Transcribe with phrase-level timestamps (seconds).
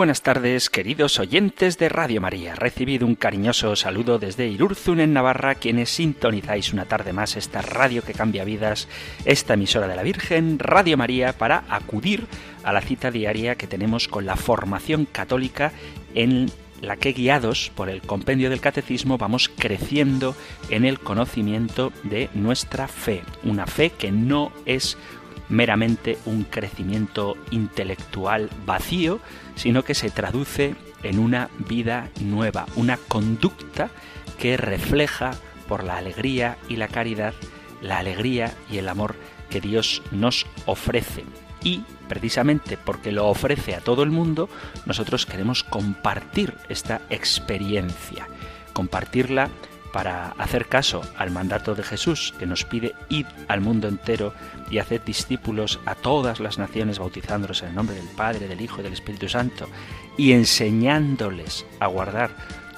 [0.00, 2.54] Buenas tardes, queridos oyentes de Radio María.
[2.54, 8.02] Recibido un cariñoso saludo desde Irurzun en Navarra, quienes sintonizáis una tarde más esta radio
[8.02, 8.88] que cambia vidas,
[9.26, 12.24] esta emisora de la Virgen, Radio María, para acudir
[12.64, 15.70] a la cita diaria que tenemos con la formación católica
[16.14, 20.34] en la que guiados por el compendio del catecismo vamos creciendo
[20.70, 24.96] en el conocimiento de nuestra fe, una fe que no es
[25.50, 29.20] meramente un crecimiento intelectual vacío,
[29.60, 33.90] sino que se traduce en una vida nueva, una conducta
[34.38, 35.32] que refleja
[35.68, 37.34] por la alegría y la caridad
[37.82, 39.16] la alegría y el amor
[39.48, 41.24] que Dios nos ofrece.
[41.62, 44.48] Y precisamente porque lo ofrece a todo el mundo,
[44.86, 48.28] nosotros queremos compartir esta experiencia,
[48.72, 49.50] compartirla
[49.92, 54.32] para hacer caso al mandato de Jesús que nos pide ir al mundo entero
[54.70, 58.80] y hacer discípulos a todas las naciones bautizándolos en el nombre del Padre, del Hijo
[58.80, 59.68] y del Espíritu Santo
[60.16, 62.30] y enseñándoles a guardar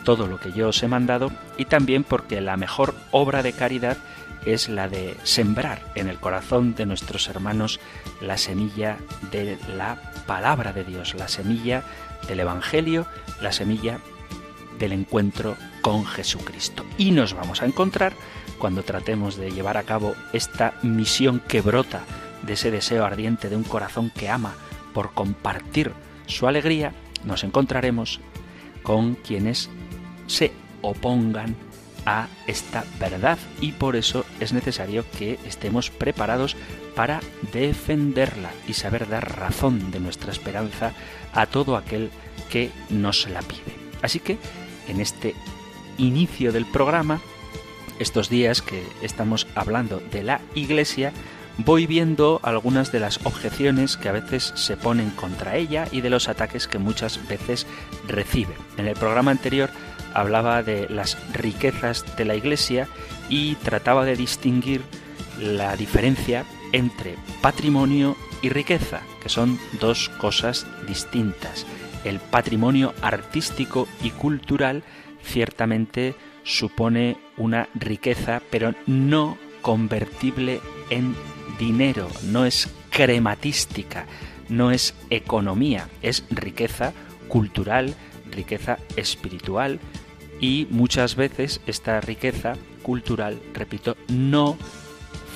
[0.04, 3.98] todo lo que yo os he mandado y también porque la mejor obra de caridad
[4.44, 7.78] es la de sembrar en el corazón de nuestros hermanos
[8.20, 8.98] la semilla
[9.30, 11.84] de la palabra de Dios, la semilla
[12.26, 13.06] del Evangelio,
[13.40, 13.98] la semilla
[14.82, 16.84] del encuentro con Jesucristo.
[16.98, 18.14] Y nos vamos a encontrar
[18.58, 22.00] cuando tratemos de llevar a cabo esta misión que brota
[22.42, 24.56] de ese deseo ardiente de un corazón que ama
[24.92, 25.92] por compartir
[26.26, 26.92] su alegría,
[27.24, 28.18] nos encontraremos
[28.82, 29.70] con quienes
[30.26, 30.50] se
[30.80, 31.54] opongan
[32.04, 36.56] a esta verdad y por eso es necesario que estemos preparados
[36.96, 37.20] para
[37.52, 40.92] defenderla y saber dar razón de nuestra esperanza
[41.32, 42.10] a todo aquel
[42.50, 43.82] que nos la pide.
[44.02, 44.36] Así que
[44.88, 45.34] en este
[45.98, 47.20] inicio del programa,
[47.98, 51.12] estos días que estamos hablando de la Iglesia,
[51.58, 56.10] voy viendo algunas de las objeciones que a veces se ponen contra ella y de
[56.10, 57.66] los ataques que muchas veces
[58.08, 58.54] recibe.
[58.76, 59.70] En el programa anterior
[60.14, 62.88] hablaba de las riquezas de la Iglesia
[63.28, 64.82] y trataba de distinguir
[65.38, 71.66] la diferencia entre patrimonio y riqueza, que son dos cosas distintas
[72.04, 74.82] el patrimonio artístico y cultural
[75.22, 76.14] ciertamente
[76.44, 81.14] supone una riqueza, pero no convertible en
[81.58, 84.06] dinero, no es crematística,
[84.48, 86.92] no es economía, es riqueza
[87.28, 87.94] cultural,
[88.30, 89.80] riqueza espiritual
[90.40, 94.56] y muchas veces esta riqueza cultural, repito, no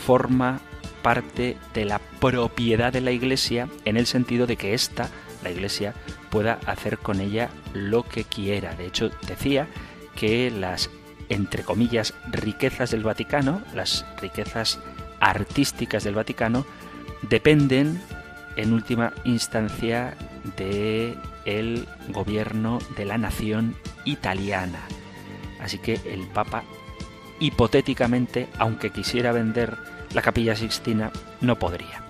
[0.04, 0.60] forma
[1.02, 5.08] parte de la propiedad de la Iglesia en el sentido de que ésta,
[5.44, 5.94] la Iglesia,
[6.26, 8.74] pueda hacer con ella lo que quiera.
[8.74, 9.68] De hecho, decía
[10.14, 10.90] que las,
[11.28, 14.78] entre comillas, riquezas del Vaticano, las riquezas
[15.20, 16.66] artísticas del Vaticano,
[17.28, 18.00] dependen
[18.56, 20.14] en última instancia
[20.56, 24.80] de el gobierno de la nación italiana.
[25.60, 26.64] Así que el Papa
[27.38, 29.76] hipotéticamente, aunque quisiera vender
[30.14, 31.10] la Capilla Sixtina,
[31.40, 32.05] no podría.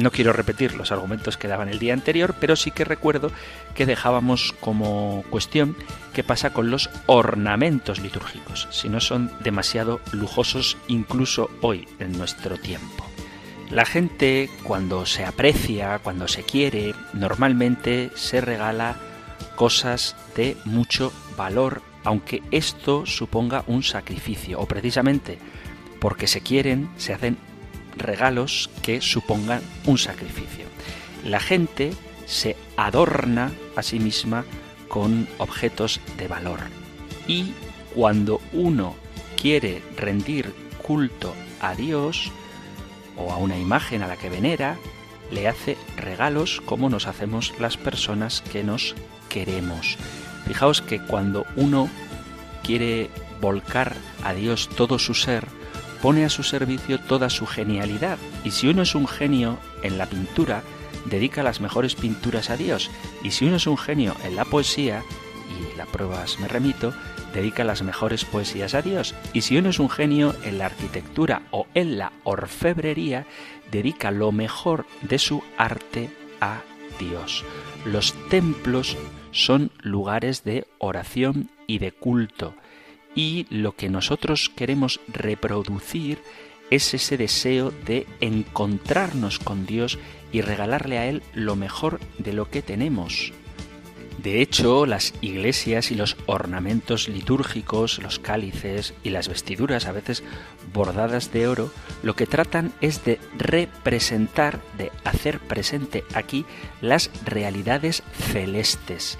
[0.00, 3.30] No quiero repetir los argumentos que daban el día anterior, pero sí que recuerdo
[3.74, 5.76] que dejábamos como cuestión
[6.14, 12.56] qué pasa con los ornamentos litúrgicos, si no son demasiado lujosos incluso hoy en nuestro
[12.56, 13.04] tiempo.
[13.70, 18.96] La gente cuando se aprecia, cuando se quiere, normalmente se regala
[19.54, 25.38] cosas de mucho valor, aunque esto suponga un sacrificio, o precisamente
[26.00, 27.36] porque se quieren, se hacen
[28.00, 30.66] regalos que supongan un sacrificio.
[31.24, 31.92] La gente
[32.26, 34.44] se adorna a sí misma
[34.88, 36.60] con objetos de valor.
[37.26, 37.52] Y
[37.94, 38.94] cuando uno
[39.40, 40.52] quiere rendir
[40.82, 42.30] culto a Dios
[43.16, 44.76] o a una imagen a la que venera,
[45.30, 48.94] le hace regalos como nos hacemos las personas que nos
[49.28, 49.96] queremos.
[50.46, 51.88] Fijaos que cuando uno
[52.62, 53.10] quiere
[53.40, 53.94] volcar
[54.24, 55.46] a Dios todo su ser,
[56.02, 58.18] pone a su servicio toda su genialidad.
[58.44, 60.62] Y si uno es un genio en la pintura,
[61.06, 62.90] dedica las mejores pinturas a Dios.
[63.22, 65.02] Y si uno es un genio en la poesía,
[65.50, 66.92] y las pruebas me remito,
[67.34, 69.14] dedica las mejores poesías a Dios.
[69.32, 73.26] Y si uno es un genio en la arquitectura o en la orfebrería,
[73.70, 76.10] dedica lo mejor de su arte
[76.40, 76.62] a
[76.98, 77.44] Dios.
[77.84, 78.96] Los templos
[79.32, 82.54] son lugares de oración y de culto
[83.14, 86.22] y lo que nosotros queremos reproducir
[86.70, 89.98] es ese deseo de encontrarnos con Dios
[90.32, 93.32] y regalarle a Él lo mejor de lo que tenemos.
[94.22, 100.22] De hecho, las iglesias y los ornamentos litúrgicos, los cálices y las vestiduras, a veces
[100.74, 101.72] bordadas de oro,
[102.02, 106.44] lo que tratan es de representar, de hacer presente aquí
[106.82, 108.02] las realidades
[108.32, 109.16] celestes.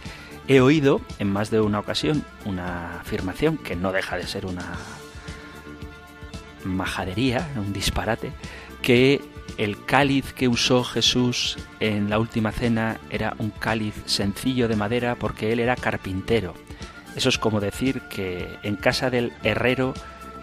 [0.49, 4.77] He oído en más de una ocasión una afirmación que no deja de ser una
[6.65, 8.33] majadería, un disparate,
[8.83, 9.21] que
[9.59, 15.17] el cáliz que usó Jesús en la última cena era un cáliz sencillo de madera
[15.17, 16.55] porque él era carpintero.
[17.17, 19.95] Eso es como decir que en casa del herrero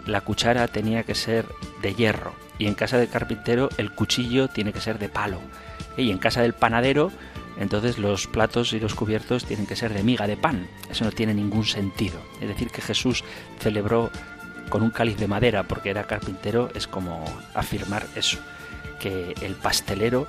[0.06, 1.46] la cuchara tenía que ser
[1.82, 5.40] de hierro y en casa del carpintero el cuchillo tiene que ser de palo.
[5.96, 7.10] Y en casa del panadero
[7.58, 10.68] entonces los platos y los cubiertos tienen que ser de miga de pan.
[10.90, 12.20] Eso no tiene ningún sentido.
[12.40, 13.24] Es decir, que Jesús
[13.58, 14.10] celebró
[14.68, 17.24] con un cáliz de madera porque era carpintero es como
[17.54, 18.38] afirmar eso
[19.00, 20.26] que el pastelero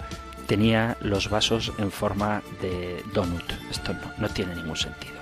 [0.48, 3.44] tenía los vasos en forma de donut.
[3.70, 5.14] Esto no, no tiene ningún sentido.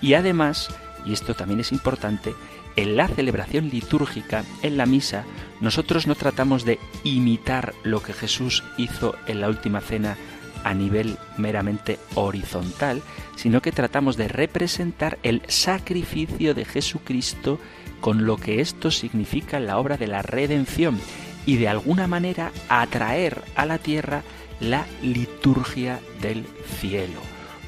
[0.00, 0.68] Y además,
[1.04, 2.34] y esto también es importante,
[2.74, 5.24] en la celebración litúrgica, en la misa,
[5.60, 10.16] nosotros no tratamos de imitar lo que Jesús hizo en la última cena
[10.64, 13.02] a nivel meramente horizontal,
[13.36, 17.58] sino que tratamos de representar el sacrificio de Jesucristo
[18.00, 21.00] con lo que esto significa la obra de la redención
[21.46, 24.22] y de alguna manera atraer a la tierra
[24.60, 26.46] la liturgia del
[26.80, 27.20] cielo.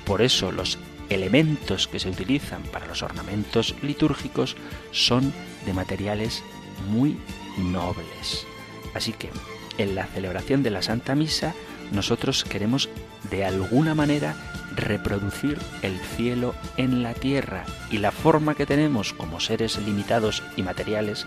[0.04, 0.78] Por eso los
[1.10, 4.56] elementos que se utilizan para los ornamentos litúrgicos
[4.90, 5.32] son
[5.66, 6.42] de materiales
[6.88, 7.16] muy
[7.58, 8.46] nobles.
[8.94, 9.30] Así que
[9.78, 11.54] en la celebración de la Santa Misa
[11.94, 12.88] nosotros queremos
[13.30, 14.34] de alguna manera
[14.74, 20.62] reproducir el cielo en la tierra y la forma que tenemos como seres limitados y
[20.62, 21.26] materiales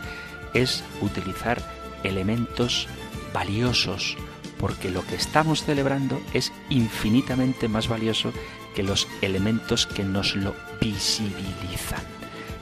[0.53, 1.61] es utilizar
[2.03, 2.87] elementos
[3.33, 4.17] valiosos,
[4.57, 8.33] porque lo que estamos celebrando es infinitamente más valioso
[8.75, 12.01] que los elementos que nos lo visibilizan.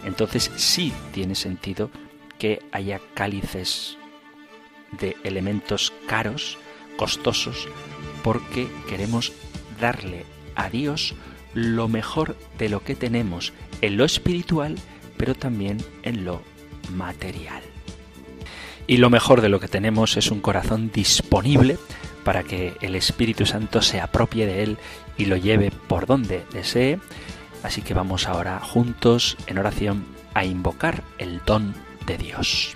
[0.05, 1.89] Entonces sí tiene sentido
[2.37, 3.97] que haya cálices
[4.99, 6.57] de elementos caros,
[6.97, 7.67] costosos,
[8.25, 9.33] porque queremos
[9.79, 10.25] darle
[10.55, 11.13] a Dios
[11.53, 14.77] lo mejor de lo que tenemos en lo espiritual,
[15.15, 16.41] pero también en lo
[16.91, 17.61] material.
[18.87, 21.77] Y lo mejor de lo que tenemos es un corazón disponible
[22.23, 24.77] para que el Espíritu Santo se apropie de él
[25.17, 26.97] y lo lleve por donde desee.
[27.61, 31.75] Así que vamos ahora juntos en oración a invocar el don
[32.07, 32.75] de Dios.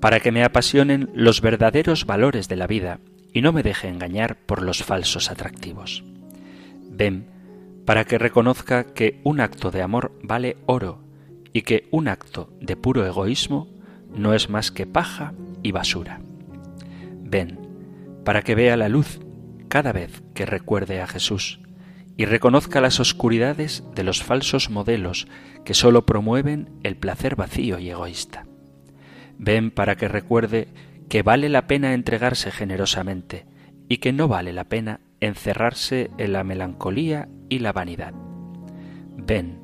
[0.00, 3.00] para que me apasionen los verdaderos valores de la vida
[3.32, 6.04] y no me deje engañar por los falsos atractivos.
[6.90, 7.26] Ven,
[7.84, 11.02] para que reconozca que un acto de amor vale oro
[11.52, 13.68] y que un acto de puro egoísmo
[14.14, 16.20] no es más que paja y basura.
[17.22, 17.58] Ven,
[18.24, 19.20] para que vea la luz
[19.68, 21.60] cada vez que recuerde a Jesús
[22.16, 25.26] y reconozca las oscuridades de los falsos modelos
[25.64, 28.49] que sólo promueven el placer vacío y egoísta.
[29.42, 30.68] Ven para que recuerde
[31.08, 33.46] que vale la pena entregarse generosamente
[33.88, 38.12] y que no vale la pena encerrarse en la melancolía y la vanidad.
[39.16, 39.58] Ven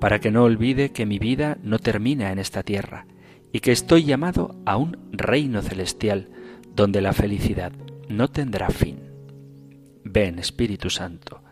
[0.00, 3.06] para que no olvide que mi vida no termina en esta tierra
[3.52, 6.28] y que estoy llamado a un reino celestial
[6.74, 7.70] donde la felicidad
[8.08, 9.04] no tendrá fin.
[10.02, 11.44] Ven, Espíritu Santo,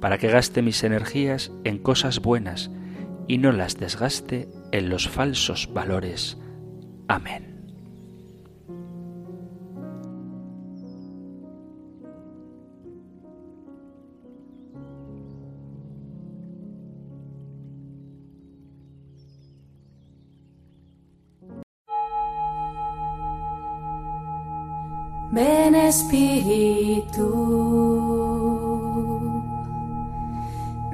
[0.00, 2.70] para que gaste mis energías en cosas buenas
[3.28, 6.39] y no las desgaste en los falsos valores
[7.10, 7.42] Amén.
[25.32, 27.28] Ven Espíritu,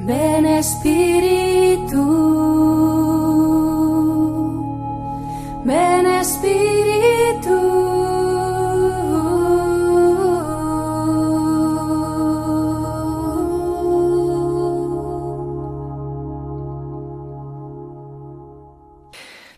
[0.07, 2.05] ven Espíritu,
[5.67, 6.07] ven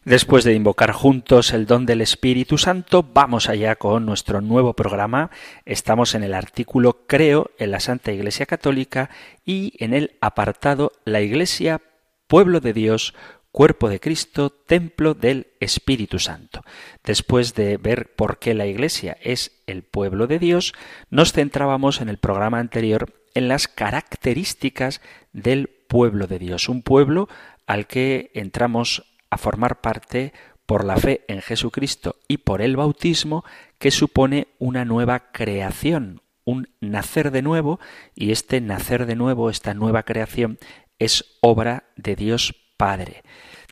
[0.08, 5.30] Después de invocar juntos el don del Espíritu Santo, vamos allá con nuestro nuevo programa.
[5.66, 9.10] Estamos en el artículo Creo en la Santa Iglesia Católica
[9.44, 11.82] y en el apartado La Iglesia,
[12.26, 13.12] Pueblo de Dios,
[13.50, 16.62] Cuerpo de Cristo, Templo del Espíritu Santo.
[17.02, 20.74] Después de ver por qué la Iglesia es el pueblo de Dios,
[21.10, 25.00] nos centrábamos en el programa anterior en las características
[25.32, 27.28] del pueblo de Dios, un pueblo
[27.66, 30.32] al que entramos a formar parte
[30.66, 33.44] por la fe en Jesucristo y por el bautismo,
[33.78, 37.80] que supone una nueva creación, un nacer de nuevo,
[38.14, 40.58] y este nacer de nuevo, esta nueva creación,
[40.98, 43.22] es obra de Dios Padre.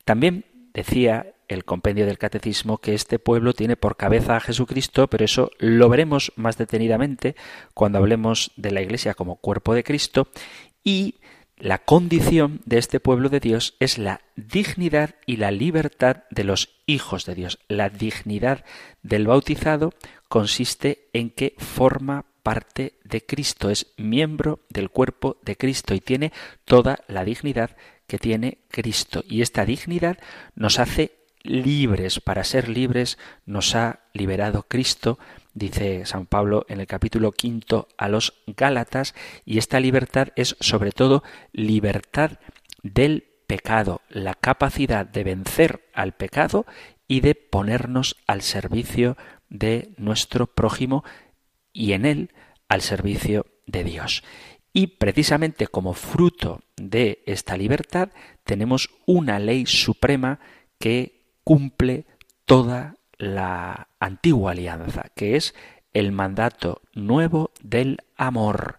[0.05, 5.25] También decía el compendio del catecismo que este pueblo tiene por cabeza a Jesucristo, pero
[5.25, 7.35] eso lo veremos más detenidamente
[7.73, 10.27] cuando hablemos de la Iglesia como cuerpo de Cristo,
[10.83, 11.15] y
[11.57, 16.69] la condición de este pueblo de Dios es la dignidad y la libertad de los
[16.85, 17.59] hijos de Dios.
[17.67, 18.63] La dignidad
[19.01, 19.93] del bautizado
[20.27, 26.31] consiste en que forma parte de Cristo, es miembro del cuerpo de Cristo y tiene
[26.63, 27.75] toda la dignidad
[28.07, 29.23] que tiene Cristo.
[29.27, 30.17] Y esta dignidad
[30.55, 32.19] nos hace libres.
[32.19, 35.19] Para ser libres nos ha liberado Cristo
[35.57, 40.91] dice San Pablo en el capítulo quinto a los Gálatas, y esta libertad es sobre
[40.91, 42.39] todo libertad
[42.83, 46.65] del pecado, la capacidad de vencer al pecado
[47.07, 49.17] y de ponernos al servicio
[49.49, 51.03] de nuestro prójimo
[51.73, 52.33] y en él
[52.69, 54.23] al servicio de Dios.
[54.77, 58.09] Y precisamente como fruto de esta libertad
[58.43, 60.39] tenemos una ley suprema
[60.77, 62.05] que cumple
[62.45, 65.55] toda la antigua alianza, que es
[65.93, 68.77] el mandato nuevo del amor.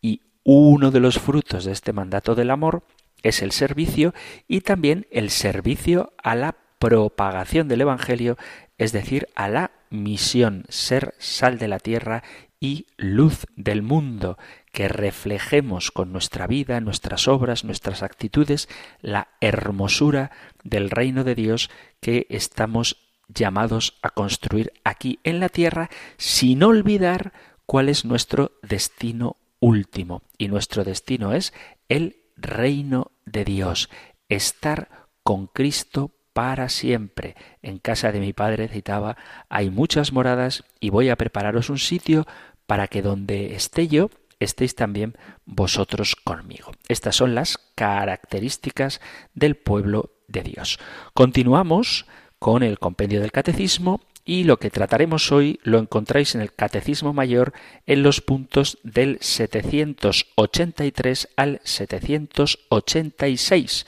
[0.00, 2.84] Y uno de los frutos de este mandato del amor
[3.24, 4.14] es el servicio
[4.46, 8.38] y también el servicio a la propagación del Evangelio,
[8.78, 12.22] es decir, a la misión, ser sal de la tierra
[12.60, 14.38] y luz del mundo,
[14.72, 18.68] que reflejemos con nuestra vida, nuestras obras, nuestras actitudes,
[19.00, 20.30] la hermosura
[20.62, 22.96] del reino de Dios que estamos
[23.28, 27.32] llamados a construir aquí en la tierra sin olvidar
[27.66, 30.22] cuál es nuestro destino último.
[30.38, 31.52] Y nuestro destino es
[31.88, 33.90] el reino de Dios,
[34.28, 37.36] estar con Cristo para siempre.
[37.62, 39.16] En casa de mi padre citaba,
[39.48, 42.26] hay muchas moradas y voy a prepararos un sitio
[42.66, 44.10] para que donde esté yo,
[44.40, 46.72] estéis también vosotros conmigo.
[46.88, 49.00] Estas son las características
[49.34, 50.78] del pueblo de Dios.
[51.14, 52.06] Continuamos
[52.38, 57.12] con el compendio del catecismo y lo que trataremos hoy lo encontráis en el Catecismo
[57.12, 57.52] Mayor
[57.86, 63.86] en los puntos del 783 al 786.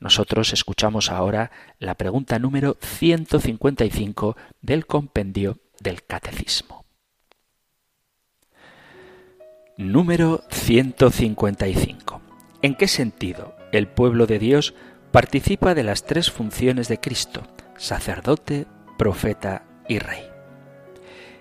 [0.00, 6.83] Nosotros escuchamos ahora la pregunta número 155 del compendio del Catecismo.
[9.76, 12.20] Número 155.
[12.62, 14.72] ¿En qué sentido el pueblo de Dios
[15.10, 17.42] participa de las tres funciones de Cristo?
[17.76, 18.66] sacerdote,
[18.96, 20.22] profeta y rey.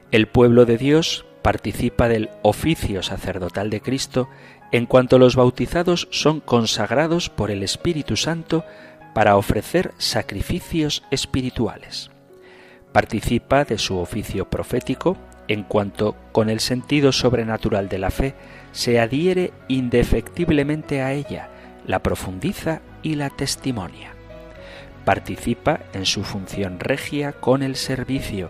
[0.09, 4.29] El pueblo de Dios participa del oficio sacerdotal de Cristo
[4.71, 8.65] en cuanto los bautizados son consagrados por el Espíritu Santo
[9.13, 12.09] para ofrecer sacrificios espirituales.
[12.91, 18.35] Participa de su oficio profético en cuanto con el sentido sobrenatural de la fe
[18.71, 21.49] se adhiere indefectiblemente a ella,
[21.85, 24.13] la profundiza y la testimonia
[25.03, 28.49] participa en su función regia con el servicio,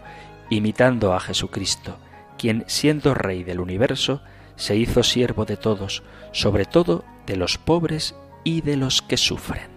[0.50, 1.98] imitando a Jesucristo,
[2.38, 4.22] quien, siendo Rey del universo,
[4.56, 9.73] se hizo siervo de todos, sobre todo de los pobres y de los que sufren.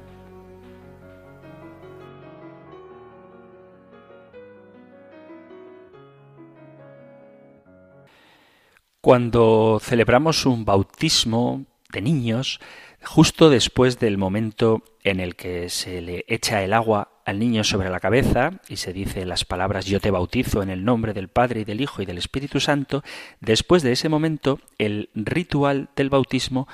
[9.06, 12.58] Cuando celebramos un bautismo de niños,
[13.04, 17.88] justo después del momento en el que se le echa el agua al niño sobre
[17.88, 21.60] la cabeza y se dice las palabras yo te bautizo en el nombre del Padre
[21.60, 23.04] y del Hijo y del Espíritu Santo,
[23.38, 26.66] después de ese momento el ritual del bautismo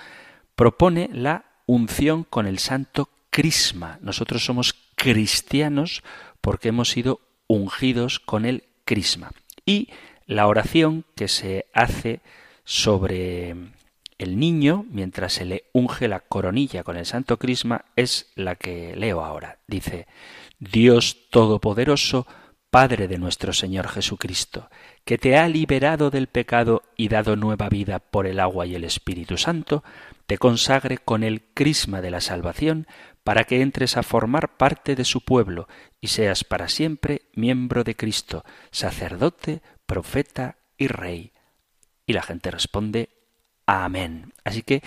[0.55, 3.99] propone la unción con el santo crisma.
[4.01, 6.03] Nosotros somos cristianos
[6.41, 9.33] porque hemos sido ungidos con el crisma.
[9.67, 9.91] Y
[10.33, 12.21] la oración que se hace
[12.65, 13.55] sobre
[14.19, 18.95] el niño, mientras se le unge la coronilla con el santo crisma, es la que
[18.97, 19.59] leo ahora.
[19.67, 20.07] Dice,
[20.59, 22.27] Dios Todopoderoso,
[22.71, 24.71] Padre de nuestro Señor Jesucristo,
[25.05, 28.85] que te ha liberado del pecado y dado nueva vida por el agua y el
[28.85, 29.85] Espíritu Santo,
[30.27, 32.87] te consagre con el crisma de la salvación
[33.25, 35.69] para que entres a formar parte de su pueblo
[36.01, 39.61] y seas para siempre miembro de Cristo, sacerdote,
[39.93, 41.33] profeta y rey.
[42.07, 43.11] Y la gente responde
[43.67, 44.33] Amén.
[44.43, 44.83] Así que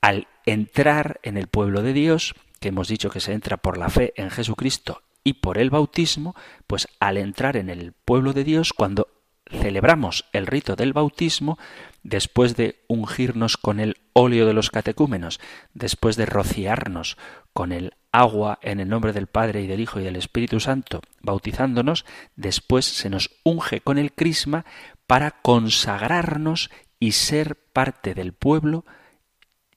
[0.00, 3.88] al entrar en el pueblo de Dios, que hemos dicho que se entra por la
[3.88, 6.36] fe en Jesucristo y por el bautismo,
[6.68, 9.08] pues al entrar en el pueblo de Dios, cuando
[9.50, 11.58] celebramos el rito del bautismo,
[12.04, 15.40] después de ungirnos con el óleo de los catecúmenos,
[15.72, 17.16] después de rociarnos
[17.54, 21.00] con el agua en el nombre del Padre y del Hijo y del Espíritu Santo,
[21.22, 22.04] bautizándonos,
[22.36, 24.66] después se nos unge con el crisma
[25.06, 26.70] para consagrarnos
[27.00, 28.84] y ser parte del pueblo,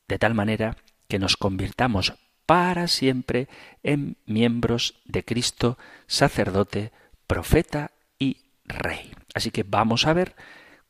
[0.08, 0.76] de tal manera
[1.08, 2.14] que nos convirtamos
[2.46, 3.48] para siempre
[3.84, 6.92] en miembros de Cristo, sacerdote,
[7.28, 9.14] profeta y rey.
[9.34, 10.36] Así que vamos a ver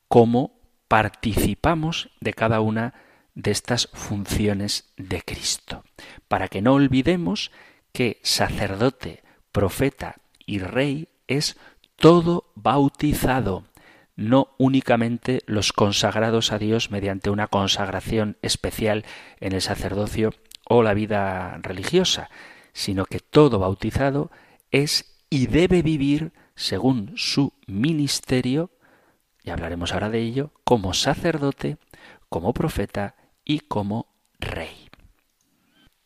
[0.07, 2.93] cómo participamos de cada una
[3.37, 5.83] de estas funciones de Cristo,
[6.27, 7.51] para que no olvidemos
[7.93, 10.15] que sacerdote, profeta
[10.47, 11.55] y rey es
[11.97, 13.65] todo bautizado,
[14.15, 19.05] no únicamente los consagrados a Dios mediante una consagración especial
[19.39, 20.33] en el sacerdocio
[20.67, 22.31] o la vida religiosa,
[22.73, 24.31] sino que todo bautizado
[24.71, 28.71] es y debe vivir según su ministerio,
[29.43, 31.77] y hablaremos ahora de ello, como sacerdote,
[32.29, 33.13] como profeta
[33.47, 34.89] y como rey.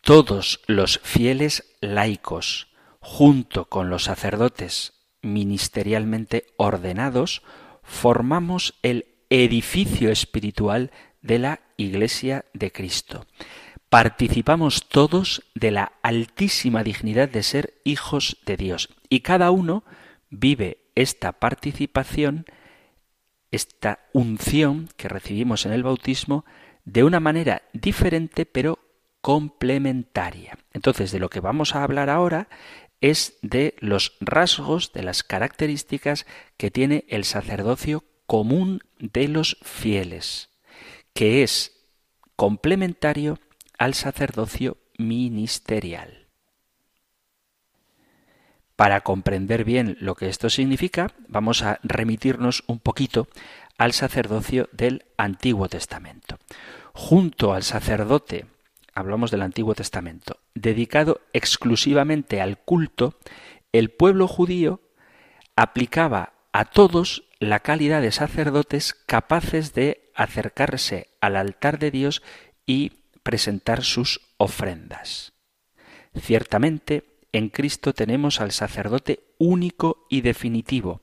[0.01, 2.67] Todos los fieles laicos,
[2.99, 7.41] junto con los sacerdotes ministerialmente ordenados,
[7.83, 13.25] formamos el edificio espiritual de la Iglesia de Cristo
[13.91, 19.83] participamos todos de la altísima dignidad de ser hijos de Dios y cada uno
[20.29, 22.45] vive esta participación,
[23.51, 26.45] esta unción que recibimos en el bautismo
[26.85, 28.79] de una manera diferente pero
[29.21, 30.57] complementaria.
[30.73, 32.47] Entonces, de lo que vamos a hablar ahora
[33.01, 36.25] es de los rasgos, de las características
[36.57, 40.49] que tiene el sacerdocio común de los fieles,
[41.13, 41.85] que es
[42.35, 43.39] complementario
[43.77, 46.27] al sacerdocio ministerial.
[48.75, 53.27] Para comprender bien lo que esto significa, vamos a remitirnos un poquito
[53.81, 56.37] al sacerdocio del Antiguo Testamento.
[56.93, 58.45] Junto al sacerdote,
[58.93, 63.17] hablamos del Antiguo Testamento, dedicado exclusivamente al culto,
[63.71, 64.81] el pueblo judío
[65.55, 72.21] aplicaba a todos la calidad de sacerdotes capaces de acercarse al altar de Dios
[72.67, 75.33] y presentar sus ofrendas.
[76.13, 81.01] Ciertamente, en Cristo tenemos al sacerdote único y definitivo,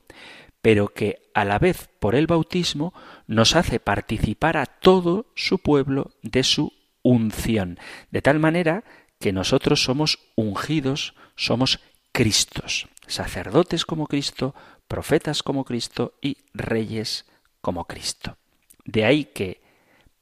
[0.61, 2.93] pero que a la vez por el bautismo
[3.25, 7.79] nos hace participar a todo su pueblo de su unción,
[8.11, 8.83] de tal manera
[9.19, 11.79] que nosotros somos ungidos, somos
[12.11, 14.53] Cristos, sacerdotes como Cristo,
[14.87, 17.25] profetas como Cristo y reyes
[17.61, 18.37] como Cristo.
[18.83, 19.61] De ahí que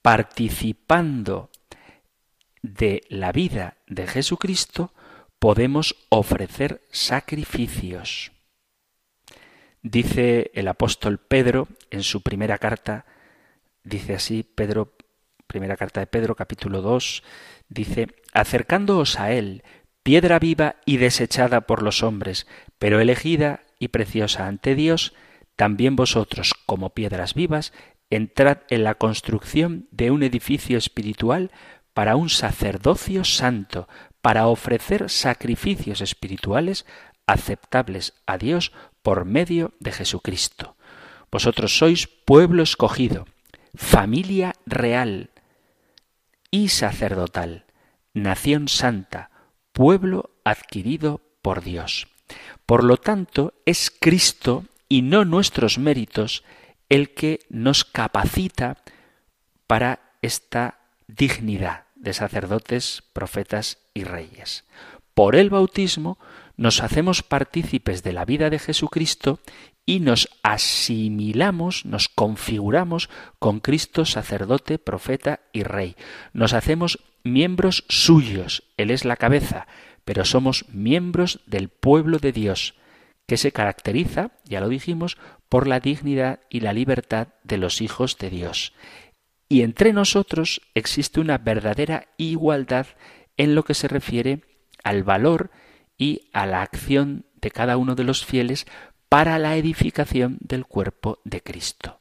[0.04, 1.50] participando
[2.62, 4.94] de la vida de Jesucristo
[5.40, 8.32] podemos ofrecer sacrificios.
[9.84, 13.06] Dice el apóstol Pedro en su primera carta,
[13.84, 14.96] dice así Pedro,
[15.46, 17.24] primera carta de Pedro capítulo 2,
[17.70, 19.64] dice, acercándoos a él,
[20.04, 22.48] piedra viva y desechada por los hombres,
[22.80, 25.14] pero elegida y preciosa ante Dios,
[25.56, 27.74] también vosotros, como piedras vivas,
[28.10, 31.52] entrad en la construcción de un edificio espiritual
[31.94, 33.88] para un sacerdocio santo,
[34.22, 36.86] para ofrecer sacrificios espirituales
[37.26, 38.72] aceptables a Dios
[39.08, 40.76] por medio de Jesucristo.
[41.32, 43.24] Vosotros sois pueblo escogido,
[43.74, 45.32] familia real
[46.52, 47.64] y sacerdotal,
[48.14, 49.32] nación santa,
[49.72, 52.10] pueblo adquirido por Dios.
[52.66, 56.44] Por lo tanto, es Cristo y no nuestros méritos
[56.90, 58.76] el que nos capacita
[59.68, 64.66] para esta dignidad de sacerdotes, profetas y reyes.
[65.14, 66.20] Por el bautismo
[66.58, 69.40] nos hacemos partícipes de la vida de Jesucristo
[69.86, 75.96] y nos asimilamos, nos configuramos con Cristo sacerdote, profeta y rey.
[76.34, 79.68] Nos hacemos miembros suyos, Él es la cabeza,
[80.04, 82.74] pero somos miembros del pueblo de Dios,
[83.28, 85.18] que se caracteriza, ya lo dijimos,
[85.50, 88.74] por la dignidad y la libertad de los hijos de Dios.
[89.48, 92.88] Y entre nosotros existe una verdadera igualdad
[93.38, 94.42] en lo que se refiere
[94.84, 95.52] al valor
[95.98, 98.66] y a la acción de cada uno de los fieles
[99.10, 102.00] para la edificación del cuerpo de Cristo.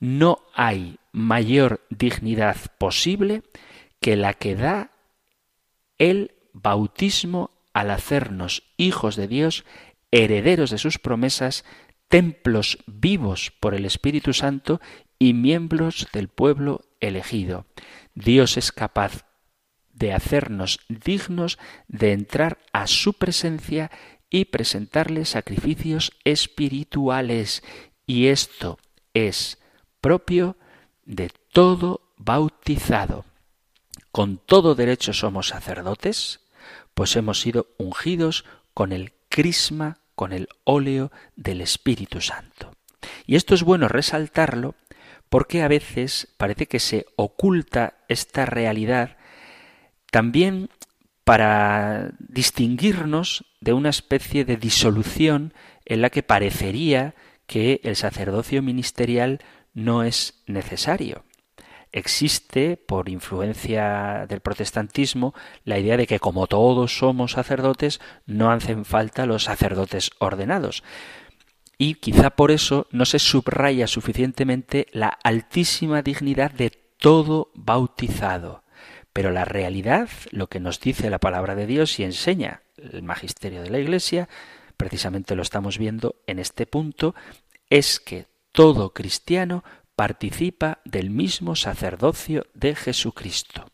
[0.00, 3.42] No hay mayor dignidad posible
[4.00, 4.92] que la que da
[5.98, 9.64] el bautismo al hacernos hijos de Dios,
[10.10, 11.64] herederos de sus promesas,
[12.08, 14.80] templos vivos por el Espíritu Santo
[15.18, 17.66] y miembros del pueblo elegido.
[18.14, 19.24] Dios es capaz
[19.98, 21.58] de hacernos dignos
[21.88, 23.90] de entrar a su presencia
[24.30, 27.62] y presentarle sacrificios espirituales.
[28.06, 28.78] Y esto
[29.12, 29.58] es
[30.00, 30.56] propio
[31.04, 33.24] de todo bautizado.
[34.12, 36.40] Con todo derecho somos sacerdotes,
[36.94, 42.72] pues hemos sido ungidos con el crisma, con el óleo del Espíritu Santo.
[43.26, 44.74] Y esto es bueno resaltarlo
[45.28, 49.17] porque a veces parece que se oculta esta realidad
[50.18, 50.68] también
[51.22, 55.54] para distinguirnos de una especie de disolución
[55.84, 57.14] en la que parecería
[57.46, 59.38] que el sacerdocio ministerial
[59.74, 61.22] no es necesario.
[61.92, 68.84] Existe, por influencia del protestantismo, la idea de que como todos somos sacerdotes, no hacen
[68.84, 70.82] falta los sacerdotes ordenados.
[71.78, 78.64] Y quizá por eso no se subraya suficientemente la altísima dignidad de todo bautizado.
[79.18, 83.62] Pero la realidad, lo que nos dice la palabra de Dios y enseña el magisterio
[83.62, 84.28] de la Iglesia,
[84.76, 87.16] precisamente lo estamos viendo en este punto,
[87.68, 89.64] es que todo cristiano
[89.96, 93.66] participa del mismo sacerdocio de Jesucristo.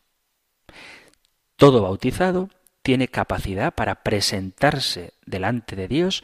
[1.57, 2.49] Todo bautizado
[2.81, 6.23] tiene capacidad para presentarse delante de Dios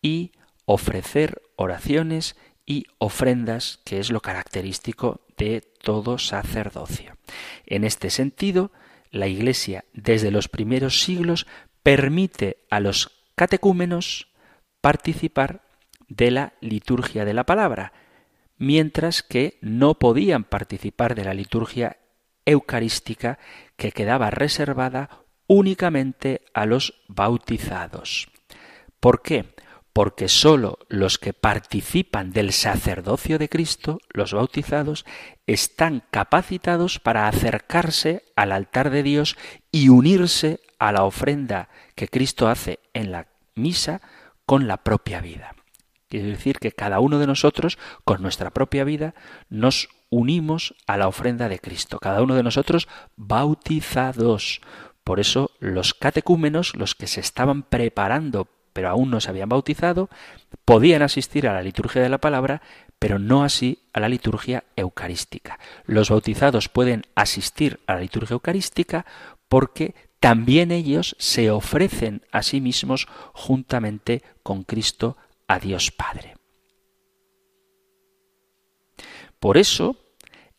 [0.00, 0.32] y
[0.64, 7.16] ofrecer oraciones y ofrendas, que es lo característico de todo sacerdocio.
[7.66, 8.70] En este sentido,
[9.10, 11.46] la Iglesia desde los primeros siglos
[11.82, 14.28] permite a los catecúmenos
[14.80, 15.62] participar
[16.08, 17.92] de la liturgia de la palabra,
[18.58, 21.98] mientras que no podían participar de la liturgia
[22.44, 23.38] eucarística
[23.76, 28.28] que quedaba reservada únicamente a los bautizados.
[29.00, 29.51] ¿Por qué?
[29.92, 35.04] Porque sólo los que participan del sacerdocio de Cristo, los bautizados,
[35.46, 39.36] están capacitados para acercarse al altar de Dios
[39.70, 44.00] y unirse a la ofrenda que Cristo hace en la misa
[44.46, 45.54] con la propia vida.
[46.08, 49.14] Quiere decir que cada uno de nosotros, con nuestra propia vida,
[49.48, 51.98] nos unimos a la ofrenda de Cristo.
[51.98, 54.60] Cada uno de nosotros bautizados.
[55.04, 60.08] Por eso los catecúmenos, los que se estaban preparando pero aún no se habían bautizado,
[60.64, 62.62] podían asistir a la liturgia de la palabra,
[62.98, 65.58] pero no así a la liturgia eucarística.
[65.86, 69.06] Los bautizados pueden asistir a la liturgia eucarística
[69.48, 75.16] porque también ellos se ofrecen a sí mismos juntamente con Cristo
[75.48, 76.36] a Dios Padre.
[79.40, 79.96] Por eso,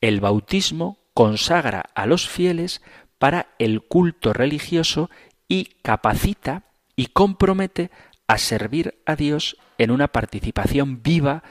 [0.02, 2.82] el bautismo consagra a los fieles
[3.18, 5.10] para el culto religioso
[5.48, 6.64] y capacita
[6.96, 7.92] y compromete
[8.28, 11.44] a servir a Dios en una participación viva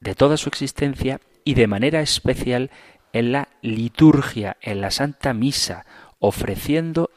[0.00, 2.70] de toda su existencia y de manera especial
[3.12, 5.86] en la liturgia, en la Santa Misa,
[6.18, 7.10] ofreciendo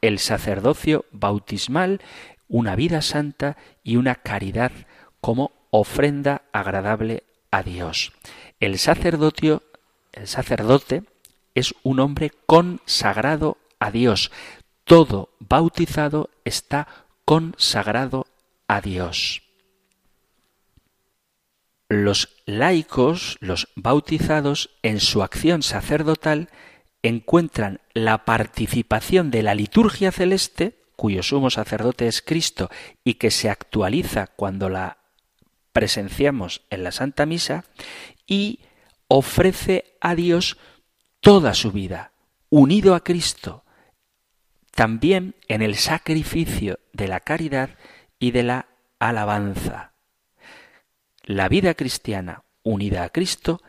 [0.00, 2.00] el sacerdocio bautismal
[2.48, 4.72] una vida santa y una caridad
[5.20, 8.12] como ofrenda agradable a Dios.
[8.60, 8.74] El
[10.12, 11.02] el sacerdote
[11.54, 14.30] es un hombre consagrado a Dios.
[14.88, 16.88] Todo bautizado está
[17.26, 18.26] consagrado
[18.68, 19.42] a Dios.
[21.90, 26.48] Los laicos, los bautizados, en su acción sacerdotal,
[27.02, 32.70] encuentran la participación de la liturgia celeste cuyo sumo sacerdote es Cristo
[33.04, 34.96] y que se actualiza cuando la
[35.72, 37.66] presenciamos en la Santa Misa,
[38.26, 38.60] y
[39.06, 40.56] ofrece a Dios
[41.20, 42.12] toda su vida,
[42.48, 43.64] unido a Cristo,
[44.78, 47.70] también en el sacrificio de la caridad
[48.20, 48.68] y de la
[49.00, 49.90] alabanza.
[51.24, 53.60] La vida cristiana unida a Cristo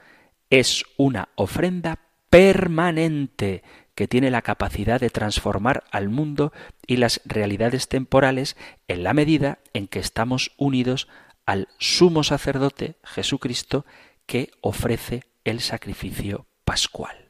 [0.51, 1.97] es una ofrenda
[2.29, 3.63] permanente
[3.95, 6.53] que tiene la capacidad de transformar al mundo
[6.85, 8.55] y las realidades temporales
[8.87, 11.07] en la medida en que estamos unidos
[11.47, 13.83] al sumo sacerdote Jesucristo
[14.27, 17.28] que ofrece el sacrificio pascual.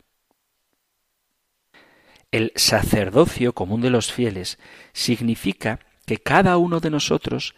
[2.32, 4.60] El sacerdocio común de los fieles
[4.94, 7.56] significa que cada uno de nosotros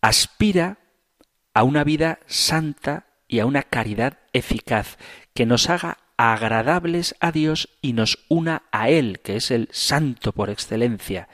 [0.00, 0.78] aspira
[1.54, 4.98] a una vida santa y a una caridad eficaz
[5.34, 10.32] que nos haga agradables a Dios y nos una a Él, que es el santo
[10.32, 11.28] por excelencia,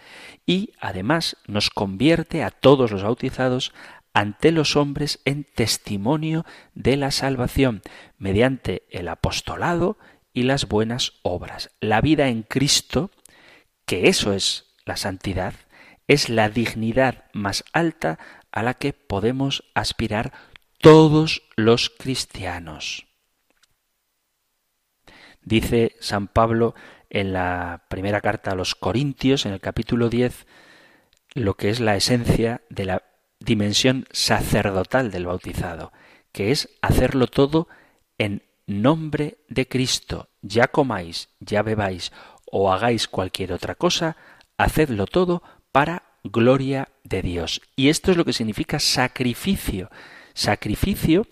[0.46, 3.72] y además nos convierte a todos los bautizados
[4.14, 7.82] ante los hombres en testimonio de la salvación,
[8.16, 9.98] mediante el apostolado
[10.36, 11.70] y las buenas obras.
[11.80, 13.10] La vida en Cristo,
[13.86, 15.54] que eso es la santidad,
[16.08, 18.18] es la dignidad más alta
[18.52, 20.34] a la que podemos aspirar
[20.78, 23.06] todos los cristianos.
[25.40, 26.74] Dice San Pablo
[27.08, 30.46] en la primera carta a los Corintios, en el capítulo 10,
[31.32, 33.02] lo que es la esencia de la
[33.40, 35.94] dimensión sacerdotal del bautizado,
[36.32, 37.68] que es hacerlo todo
[38.18, 40.28] en nombre de Cristo.
[40.42, 42.12] Ya comáis, ya bebáis
[42.50, 44.16] o hagáis cualquier otra cosa,
[44.56, 47.60] hacedlo todo para gloria de Dios.
[47.76, 49.90] Y esto es lo que significa sacrificio.
[50.34, 51.26] Sacrificio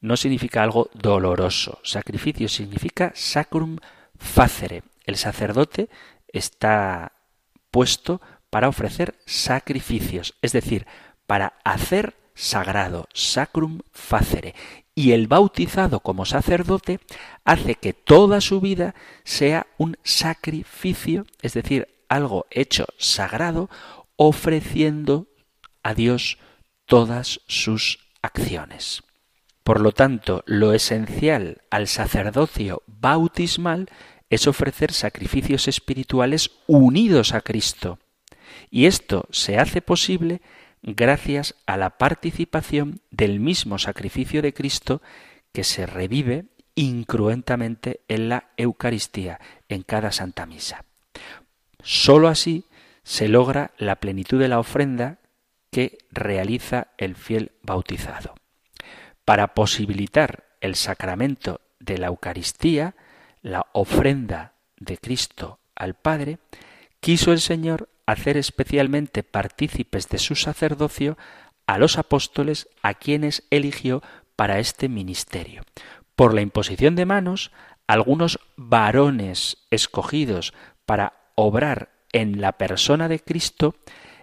[0.00, 1.78] no significa algo doloroso.
[1.82, 3.78] Sacrificio significa sacrum
[4.18, 4.82] facere.
[5.04, 5.88] El sacerdote
[6.28, 7.12] está
[7.70, 10.86] puesto para ofrecer sacrificios, es decir,
[11.26, 14.54] para hacer sagrado, sacrum facere.
[15.00, 17.00] Y el bautizado como sacerdote
[17.46, 23.70] hace que toda su vida sea un sacrificio, es decir, algo hecho sagrado,
[24.16, 25.26] ofreciendo
[25.82, 26.36] a Dios
[26.84, 29.02] todas sus acciones.
[29.64, 33.88] Por lo tanto, lo esencial al sacerdocio bautismal
[34.28, 37.98] es ofrecer sacrificios espirituales unidos a Cristo.
[38.70, 40.42] Y esto se hace posible
[40.82, 45.02] gracias a la participación del mismo sacrificio de Cristo
[45.52, 50.84] que se revive incruentamente en la Eucaristía, en cada Santa Misa.
[51.82, 52.64] Sólo así
[53.02, 55.18] se logra la plenitud de la ofrenda
[55.70, 58.34] que realiza el fiel bautizado.
[59.24, 62.94] Para posibilitar el sacramento de la Eucaristía,
[63.42, 66.38] la ofrenda de Cristo al Padre,
[67.00, 71.16] quiso el Señor hacer especialmente partícipes de su sacerdocio
[71.66, 74.02] a los apóstoles a quienes eligió
[74.36, 75.62] para este ministerio.
[76.16, 77.52] Por la imposición de manos,
[77.86, 80.52] algunos varones escogidos
[80.86, 83.74] para obrar en la persona de Cristo,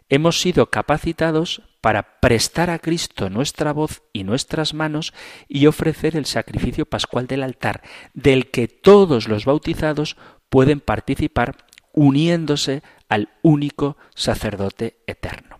[0.10, 5.13] hemos sido capacitados para prestar a Cristo nuestra voz y nuestras manos
[5.47, 7.82] y ofrecer el sacrificio pascual del altar,
[8.13, 10.17] del que todos los bautizados
[10.50, 11.58] pueden participar
[11.93, 15.60] uniéndose al único sacerdote eterno.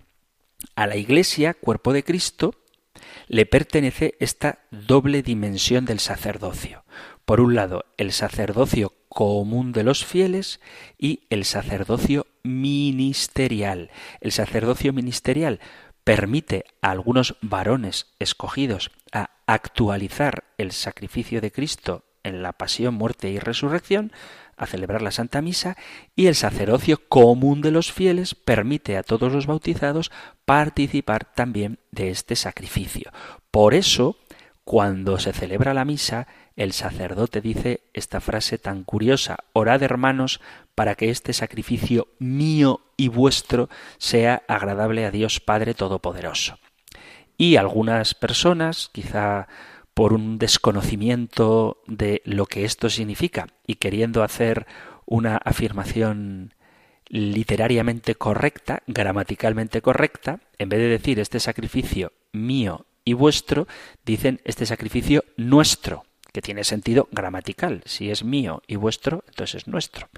[0.76, 2.56] A la Iglesia, cuerpo de Cristo,
[3.28, 6.84] le pertenece esta doble dimensión del sacerdocio.
[7.26, 10.60] Por un lado, el sacerdocio común de los fieles
[10.98, 13.92] y el sacerdocio ministerial.
[14.22, 15.60] El sacerdocio ministerial
[16.04, 23.30] permite a algunos varones escogidos a actualizar el sacrificio de Cristo en la pasión, muerte
[23.30, 24.12] y resurrección,
[24.58, 25.78] a celebrar la Santa Misa
[26.15, 30.12] y el sacerdocio común de los fieles permite a todos los bautizados
[30.46, 33.12] participar también de este sacrificio.
[33.52, 34.17] Por eso,
[34.63, 40.41] cuando se celebra la misa, el sacerdote dice esta frase tan curiosa, orad hermanos
[40.74, 46.58] para que este sacrificio mío y vuestro sea agradable a Dios Padre Todopoderoso.
[47.38, 49.48] Y algunas personas, quizá
[49.98, 54.68] por un desconocimiento de lo que esto significa y queriendo hacer
[55.08, 56.54] una afirmación
[57.08, 63.68] literariamente correcta, gramaticalmente correcta, en vez de decir este sacrificio mío y vuestro,
[64.06, 67.82] dicen este sacrificio nuestro, que tiene sentido gramatical.
[67.86, 70.10] Si es mío y vuestro, entonces es nuestro.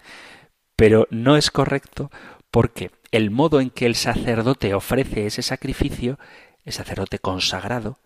[0.76, 2.12] Pero no es correcto
[2.52, 6.20] porque el modo en que el sacerdote ofrece ese sacrificio,
[6.65, 7.98] el sacerdote consagrado,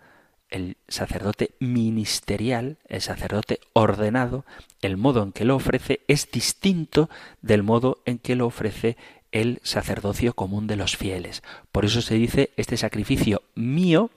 [0.54, 4.46] el sacerdote ministerial, el sacerdote ordenado,
[4.82, 7.10] el modo en que lo ofrece es distinto
[7.42, 8.96] del modo en que lo ofrece
[9.32, 11.42] el sacerdocio común de los fieles.
[11.72, 14.12] Por eso se dice este sacrificio mío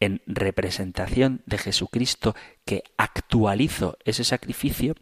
[0.00, 4.94] en representación de Jesucristo que actualizo ese sacrificio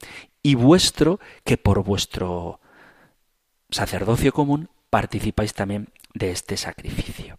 [0.42, 2.60] y vuestro que por vuestro
[3.70, 7.38] sacerdocio común participáis también de este sacrificio.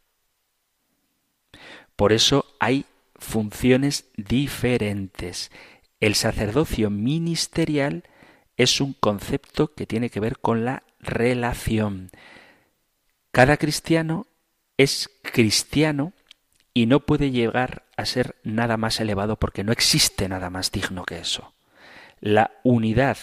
[1.98, 2.86] Por eso hay
[3.24, 5.52] funciones diferentes.
[6.00, 8.04] El sacerdocio ministerial
[8.58, 12.12] es un concepto que tiene que ver con la relación.
[13.32, 14.28] Cada cristiano
[14.78, 16.14] es cristiano
[16.74, 21.04] y no puede llegar a ser nada más elevado porque no existe nada más digno
[21.04, 21.54] que eso.
[22.20, 23.18] La unidad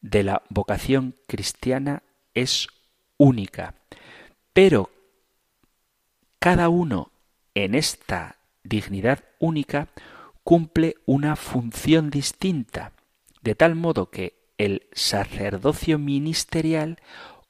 [0.00, 2.02] de la vocación cristiana
[2.34, 2.68] es
[3.16, 3.74] única,
[4.52, 4.90] pero
[6.38, 7.12] cada uno
[7.54, 9.88] en esta dignidad única
[10.42, 12.92] cumple una función distinta,
[13.42, 16.98] de tal modo que el sacerdocio ministerial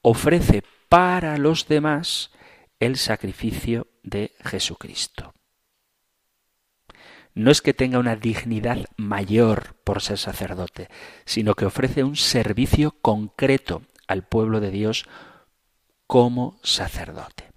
[0.01, 2.31] ofrece para los demás
[2.79, 5.33] el sacrificio de Jesucristo.
[7.33, 10.89] no es que tenga una dignidad mayor por ser sacerdote,
[11.25, 15.05] sino que ofrece un servicio concreto al pueblo de Dios
[16.07, 17.51] como sacerdote.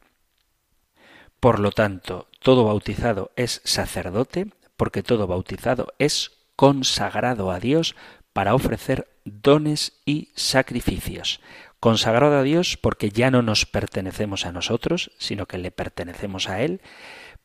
[1.41, 7.97] Por lo tanto, todo bautizado es sacerdote, porque todo bautizado es consagrado a Dios
[8.35, 11.41] para ofrecer dones y sacrificios.
[11.81, 16.61] Consagrado a Dios porque ya no nos pertenecemos a nosotros, sino que le pertenecemos a
[16.61, 16.83] Él,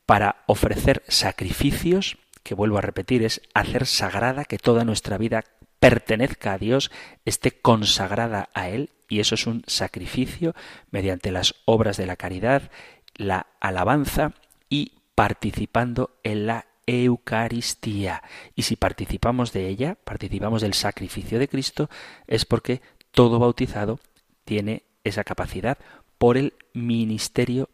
[0.04, 5.44] para ofrecer sacrificios, que vuelvo a repetir, es hacer sagrada que toda nuestra vida
[5.78, 6.90] pertenezca a Dios,
[7.24, 10.54] esté consagrada a Él, y eso es un sacrificio
[10.90, 12.70] mediante las obras de la caridad,
[13.16, 14.34] la alabanza
[14.70, 18.22] y participando en la Eucaristía.
[18.54, 21.90] Y si participamos de ella, participamos del sacrificio de Cristo,
[22.26, 22.80] es porque
[23.10, 24.00] todo bautizado
[24.44, 25.78] tiene esa capacidad
[26.16, 27.68] por el ministerio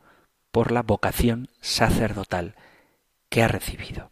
[0.51, 2.57] por la vocación sacerdotal
[3.29, 4.11] que ha recibido.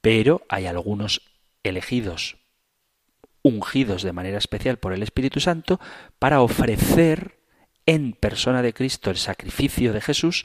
[0.00, 1.22] Pero hay algunos
[1.62, 2.38] elegidos,
[3.42, 5.80] ungidos de manera especial por el Espíritu Santo,
[6.18, 7.39] para ofrecer
[7.90, 10.44] en persona de Cristo el sacrificio de Jesús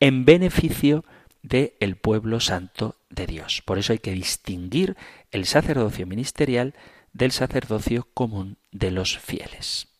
[0.00, 1.04] en beneficio
[1.42, 3.62] del el pueblo santo de Dios.
[3.66, 4.96] Por eso hay que distinguir
[5.30, 6.74] el sacerdocio ministerial
[7.12, 9.92] del sacerdocio común de los fieles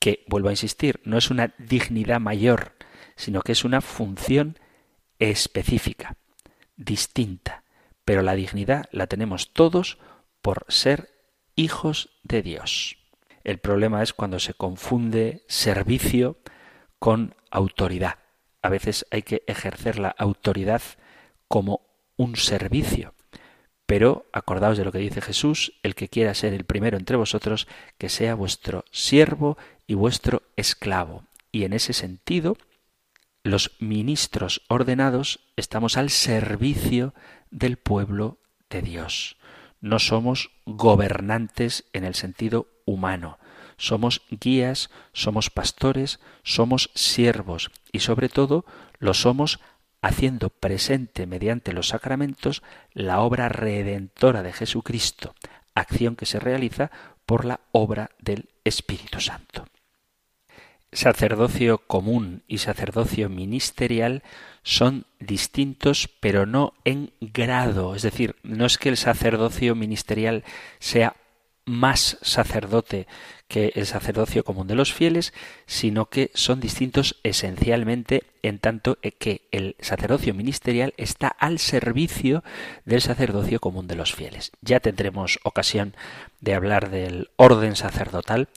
[0.00, 2.74] que, vuelvo a insistir, no es una dignidad mayor,
[3.16, 4.58] sino que es una función
[5.18, 6.18] específica,
[6.76, 7.62] distinta.
[8.04, 9.96] Pero la dignidad la tenemos todos
[10.42, 11.08] por ser
[11.54, 12.98] hijos de Dios.
[13.44, 16.38] El problema es cuando se confunde servicio
[16.98, 18.18] con autoridad.
[18.62, 20.80] A veces hay que ejercer la autoridad
[21.46, 21.82] como
[22.16, 23.14] un servicio.
[23.86, 27.68] Pero acordaos de lo que dice Jesús, el que quiera ser el primero entre vosotros,
[27.98, 31.24] que sea vuestro siervo y vuestro esclavo.
[31.52, 32.56] Y en ese sentido,
[33.42, 37.12] los ministros ordenados estamos al servicio
[37.50, 38.38] del pueblo
[38.70, 39.36] de Dios.
[39.84, 43.38] No somos gobernantes en el sentido humano.
[43.76, 48.64] Somos guías, somos pastores, somos siervos y sobre todo
[48.98, 49.60] lo somos
[50.00, 52.62] haciendo presente mediante los sacramentos
[52.94, 55.34] la obra redentora de Jesucristo,
[55.74, 56.90] acción que se realiza
[57.26, 59.66] por la obra del Espíritu Santo
[60.94, 64.22] sacerdocio común y sacerdocio ministerial
[64.62, 67.94] son distintos, pero no en grado.
[67.94, 70.44] Es decir, no es que el sacerdocio ministerial
[70.78, 71.16] sea
[71.66, 73.06] más sacerdote
[73.48, 75.32] que el sacerdocio común de los fieles,
[75.66, 82.42] sino que son distintos esencialmente en tanto que el sacerdocio ministerial está al servicio
[82.84, 84.52] del sacerdocio común de los fieles.
[84.60, 85.94] Ya tendremos ocasión
[86.40, 88.48] de hablar del orden sacerdotal,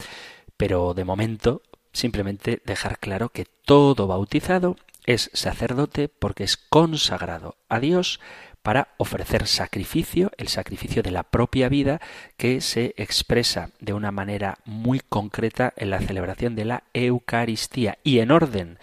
[0.57, 1.61] pero de momento
[1.97, 8.19] simplemente dejar claro que todo bautizado es sacerdote porque es consagrado a Dios
[8.61, 12.01] para ofrecer sacrificio, el sacrificio de la propia vida,
[12.35, 17.97] que se expresa de una manera muy concreta en la celebración de la Eucaristía.
[18.03, 18.77] Y en orden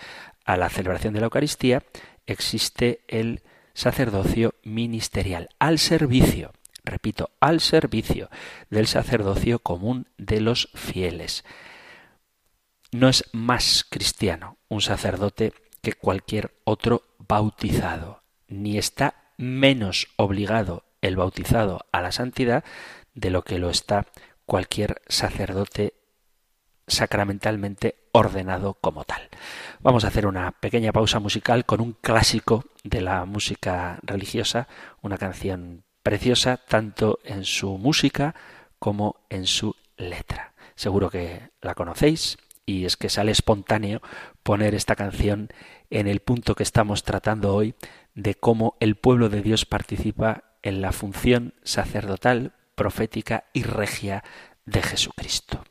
[0.47, 1.83] a la celebración de la Eucaristía
[2.27, 3.43] existe el
[3.75, 8.31] sacerdocio ministerial, al servicio, repito, al servicio
[8.71, 11.45] del sacerdocio común de los fieles.
[12.95, 15.53] No es más cristiano un sacerdote
[15.83, 22.63] que cualquier otro bautizado, ni está menos obligado el bautizado a la santidad
[23.13, 24.07] de lo que lo está
[24.47, 25.95] cualquier sacerdote
[26.87, 29.29] sacramentalmente ordenado como tal.
[29.81, 34.69] Vamos a hacer una pequeña pausa musical con un clásico de la música religiosa,
[35.03, 38.37] una canción preciosa tanto en su música
[38.79, 40.55] como en su letra.
[40.77, 42.37] Seguro que la conocéis,
[42.67, 44.01] y es que sale espontáneo
[44.43, 45.49] poner esta canción
[45.91, 47.75] en el punto que estamos tratando hoy
[48.15, 54.25] de cómo el pueblo de Dios participa en la función sacerdotal, profética y regia
[54.65, 55.65] de Jesucristo.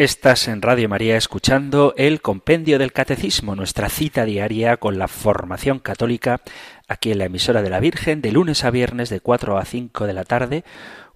[0.00, 5.78] Estás en Radio María escuchando el Compendio del Catecismo, nuestra cita diaria con la formación
[5.78, 6.40] católica
[6.88, 10.06] aquí en la emisora de la Virgen de lunes a viernes de 4 a 5
[10.06, 10.64] de la tarde,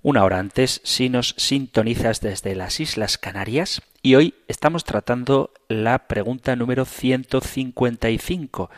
[0.03, 6.07] una hora antes si nos sintonizas desde las Islas Canarias y hoy estamos tratando la
[6.07, 8.69] pregunta número 155.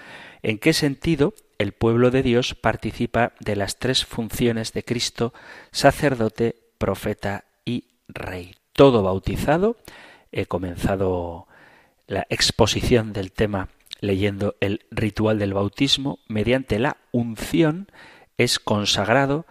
[0.40, 5.34] ¿En qué sentido el pueblo de Dios participa de las tres funciones de Cristo,
[5.72, 8.54] sacerdote, profeta y rey?
[8.76, 9.76] Todo bautizado.
[10.30, 11.48] He comenzado
[12.06, 13.70] la exposición del tema
[14.00, 16.20] leyendo el ritual del bautismo.
[16.28, 17.88] Mediante la unción
[18.36, 19.46] es consagrado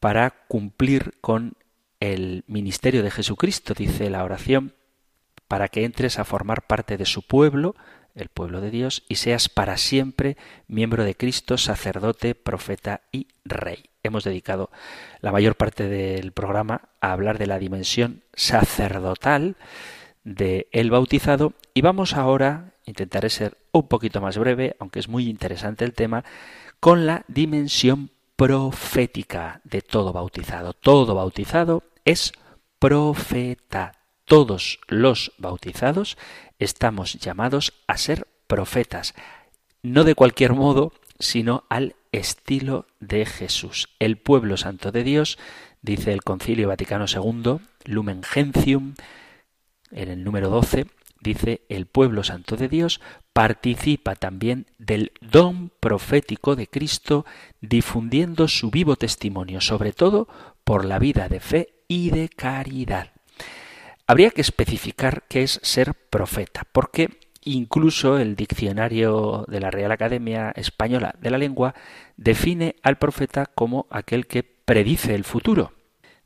[0.00, 1.54] para cumplir con
[2.00, 4.74] el ministerio de Jesucristo, dice la oración,
[5.46, 7.76] para que entres a formar parte de su pueblo,
[8.14, 10.36] el pueblo de Dios, y seas para siempre
[10.66, 13.84] miembro de Cristo, sacerdote, profeta y rey.
[14.02, 14.70] Hemos dedicado
[15.20, 19.56] la mayor parte del programa a hablar de la dimensión sacerdotal
[20.24, 25.28] de el bautizado y vamos ahora, intentaré ser un poquito más breve, aunque es muy
[25.28, 26.24] interesante el tema,
[26.80, 30.72] con la dimensión profética de todo bautizado.
[30.72, 32.32] Todo bautizado es
[32.78, 33.92] profeta.
[34.24, 36.16] Todos los bautizados
[36.62, 39.14] estamos llamados a ser profetas,
[39.82, 43.88] no de cualquier modo, sino al estilo de Jesús.
[43.98, 45.38] El pueblo santo de Dios,
[45.80, 48.94] dice el Concilio Vaticano II, Lumen Gentium,
[49.90, 50.86] en el número 12,
[51.20, 53.00] dice el pueblo santo de Dios
[53.32, 57.24] participa también del don profético de Cristo,
[57.60, 60.28] difundiendo su vivo testimonio, sobre todo
[60.64, 63.12] por la vida de fe y de caridad.
[64.12, 67.08] Habría que especificar qué es ser profeta, porque
[67.40, 71.74] incluso el diccionario de la Real Academia Española de la Lengua
[72.18, 75.72] define al profeta como aquel que predice el futuro.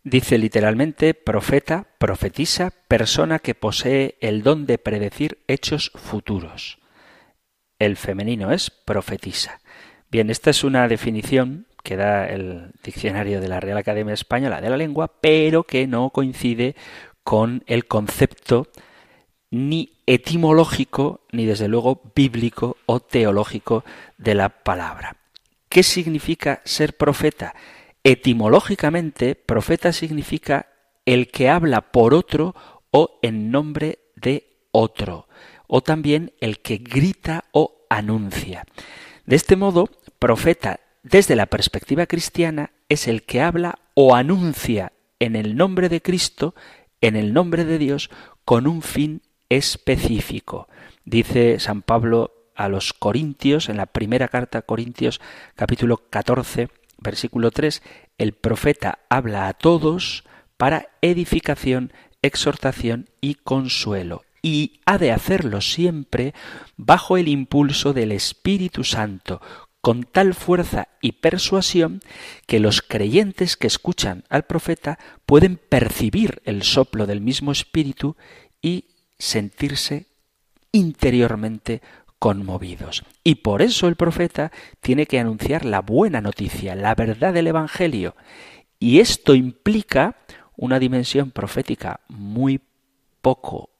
[0.03, 6.81] Dice literalmente profeta, profetisa, persona que posee el don de predecir hechos futuros.
[7.79, 9.61] El femenino es profetisa.
[10.11, 14.71] Bien, esta es una definición que da el diccionario de la Real Academia Española de
[14.71, 16.75] la Lengua, pero que no coincide
[17.27, 18.69] con el concepto
[19.51, 23.85] ni etimológico, ni desde luego bíblico o teológico
[24.17, 25.17] de la palabra.
[25.69, 27.57] ¿Qué significa ser profeta?
[28.05, 30.69] Etimológicamente, profeta significa
[31.05, 32.55] el que habla por otro
[32.93, 35.27] o en nombre de otro,
[35.67, 38.67] o también el que grita o anuncia.
[39.25, 39.89] De este modo,
[40.21, 46.01] profeta desde la perspectiva cristiana es el que habla o anuncia en el nombre de
[46.01, 46.55] Cristo,
[47.07, 48.11] en el nombre de Dios,
[48.45, 50.69] con un fin específico.
[51.05, 55.21] Dice San Pablo a los Corintios, en la primera carta a Corintios
[55.55, 57.81] capítulo 14, versículo 3,
[58.19, 60.25] el profeta habla a todos
[60.57, 61.93] para edificación,
[62.23, 66.35] exhortación y consuelo, y ha de hacerlo siempre
[66.77, 69.41] bajo el impulso del Espíritu Santo,
[69.87, 72.01] con tal fuerza y persuasión
[72.49, 78.17] que los creyentes que escuchan al profeta pueden percibir el soplo del mismo Espíritu
[78.61, 80.09] y sentirse
[80.73, 81.83] interiormente
[82.19, 83.05] conmovidos.
[83.23, 88.17] Y por eso el profeta tiene que anunciar la buena noticia, la verdad del Evangelio.
[88.81, 90.17] Y esto implica
[90.57, 92.61] una dimensión profética muy
[93.23, 93.71] poco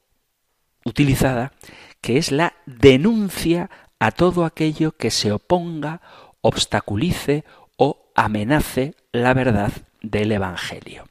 [0.85, 1.51] utilizada,
[1.99, 3.69] que es la denuncia
[3.99, 6.01] a todo aquello que se oponga,
[6.41, 7.43] obstaculice
[7.77, 9.71] o amenace la verdad
[10.01, 11.05] del Evangelio.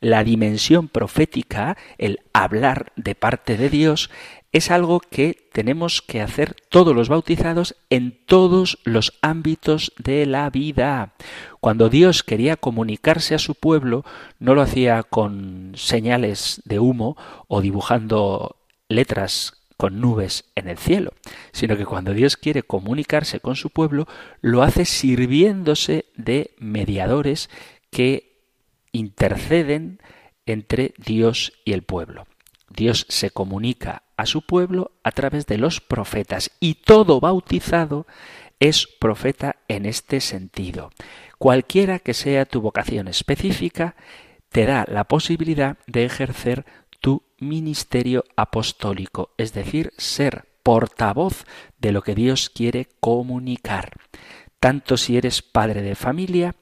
[0.00, 4.10] La dimensión profética, el hablar de parte de Dios,
[4.52, 10.48] es algo que tenemos que hacer todos los bautizados en todos los ámbitos de la
[10.50, 11.12] vida.
[11.60, 14.04] Cuando Dios quería comunicarse a su pueblo,
[14.38, 17.16] no lo hacía con señales de humo
[17.46, 18.56] o dibujando
[18.88, 21.12] letras con nubes en el cielo,
[21.52, 24.06] sino que cuando Dios quiere comunicarse con su pueblo,
[24.42, 27.48] lo hace sirviéndose de mediadores
[27.90, 28.42] que
[28.92, 30.02] interceden
[30.46, 32.26] entre Dios y el pueblo.
[32.68, 38.06] Dios se comunica a su pueblo a través de los profetas y todo bautizado
[38.58, 40.90] es profeta en este sentido.
[41.38, 43.94] Cualquiera que sea tu vocación específica,
[44.50, 46.66] te da la posibilidad de ejercer
[47.38, 51.44] ministerio apostólico, es decir, ser portavoz
[51.78, 53.92] de lo que Dios quiere comunicar.
[54.60, 56.56] Tanto si eres padre de familia,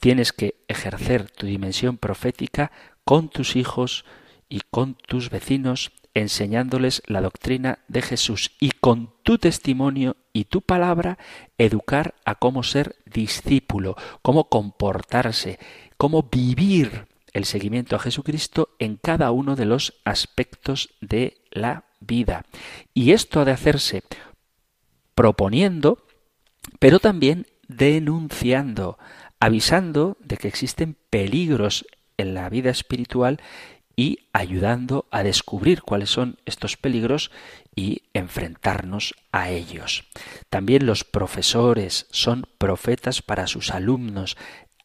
[0.00, 2.70] tienes que ejercer tu dimensión profética
[3.04, 4.04] con tus hijos,
[4.50, 10.60] y con tus vecinos enseñándoles la doctrina de Jesús y con tu testimonio y tu
[10.60, 11.18] palabra
[11.56, 15.60] educar a cómo ser discípulo, cómo comportarse,
[15.96, 22.44] cómo vivir el seguimiento a Jesucristo en cada uno de los aspectos de la vida.
[22.94, 24.02] Y esto ha de hacerse
[25.14, 26.06] proponiendo,
[26.78, 28.98] pero también denunciando,
[29.38, 33.40] avisando de que existen peligros en la vida espiritual
[33.96, 37.30] y ayudando a descubrir cuáles son estos peligros
[37.74, 40.04] y enfrentarnos a ellos.
[40.48, 44.38] También los profesores son profetas para sus alumnos.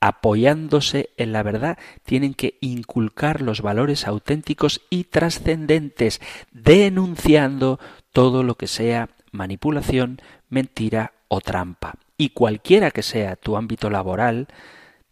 [0.07, 7.79] Apoyándose en la verdad, tienen que inculcar los valores auténticos y trascendentes, denunciando
[8.11, 11.95] todo lo que sea manipulación, mentira o trampa.
[12.19, 14.47] Y cualquiera que sea tu ámbito laboral,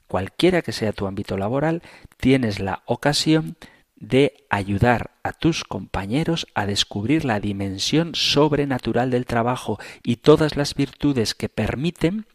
[0.08, 1.82] cualquiera que sea tu ámbito laboral,
[2.18, 3.58] tienes la ocasión
[3.96, 10.76] de ayudar a tus compañeros a descubrir la dimensión sobrenatural del trabajo y todas las
[10.76, 12.28] virtudes que permiten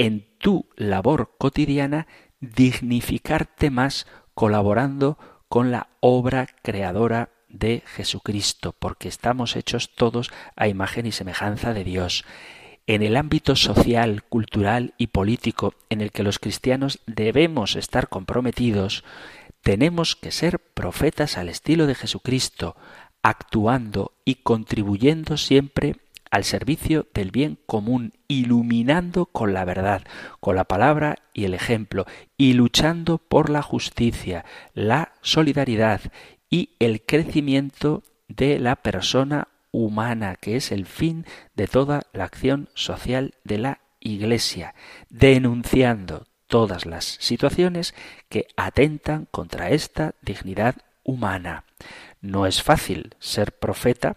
[0.00, 2.06] en tu labor cotidiana
[2.40, 5.18] dignificarte más colaborando
[5.50, 11.84] con la obra creadora de Jesucristo, porque estamos hechos todos a imagen y semejanza de
[11.84, 12.24] Dios.
[12.86, 19.04] En el ámbito social, cultural y político en el que los cristianos debemos estar comprometidos,
[19.60, 22.74] tenemos que ser profetas al estilo de Jesucristo,
[23.22, 25.96] actuando y contribuyendo siempre
[26.30, 30.02] al servicio del bien común, iluminando con la verdad,
[30.38, 32.06] con la palabra y el ejemplo,
[32.36, 36.00] y luchando por la justicia, la solidaridad
[36.48, 42.68] y el crecimiento de la persona humana, que es el fin de toda la acción
[42.74, 44.74] social de la Iglesia,
[45.10, 47.94] denunciando todas las situaciones
[48.28, 51.64] que atentan contra esta dignidad humana.
[52.20, 54.16] No es fácil ser profeta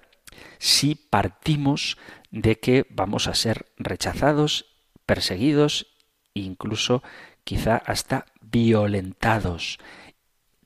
[0.63, 1.97] si partimos
[2.31, 5.87] de que vamos a ser rechazados, perseguidos,
[6.33, 7.03] incluso
[7.43, 9.77] quizá hasta violentados.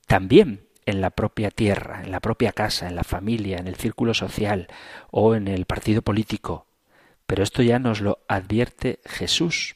[0.06, 4.14] También en la propia tierra, en la propia casa, en la familia, en el círculo
[4.14, 4.68] social
[5.10, 6.68] o en el partido político.
[7.26, 9.74] Pero esto ya nos lo advierte Jesús.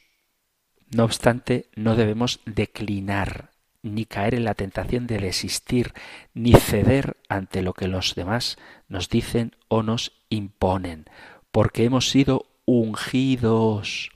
[0.89, 3.51] No obstante, no debemos declinar,
[3.83, 5.93] ni caer en la tentación de desistir,
[6.35, 8.57] ni ceder ante lo que los demás
[8.89, 11.07] nos dicen o nos imponen,
[11.51, 14.11] porque hemos sido ungidos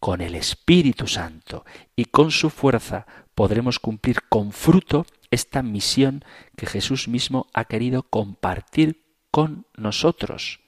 [0.00, 1.64] con el Espíritu Santo
[1.96, 6.24] y con su fuerza podremos cumplir con fruto esta misión
[6.56, 10.60] que Jesús mismo ha querido compartir con nosotros.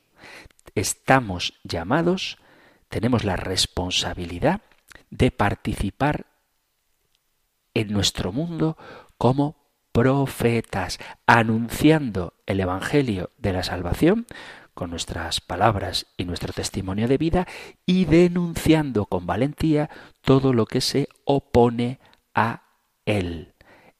[0.74, 2.38] Estamos llamados,
[2.88, 4.60] tenemos la responsabilidad
[5.10, 6.26] de participar
[7.74, 8.76] en nuestro mundo
[9.18, 9.56] como
[9.92, 14.26] profetas, anunciando el Evangelio de la salvación
[14.74, 17.46] con nuestras palabras y nuestro testimonio de vida
[17.84, 19.90] y denunciando con valentía
[20.22, 21.98] todo lo que se opone
[22.34, 22.62] a
[23.04, 23.54] él.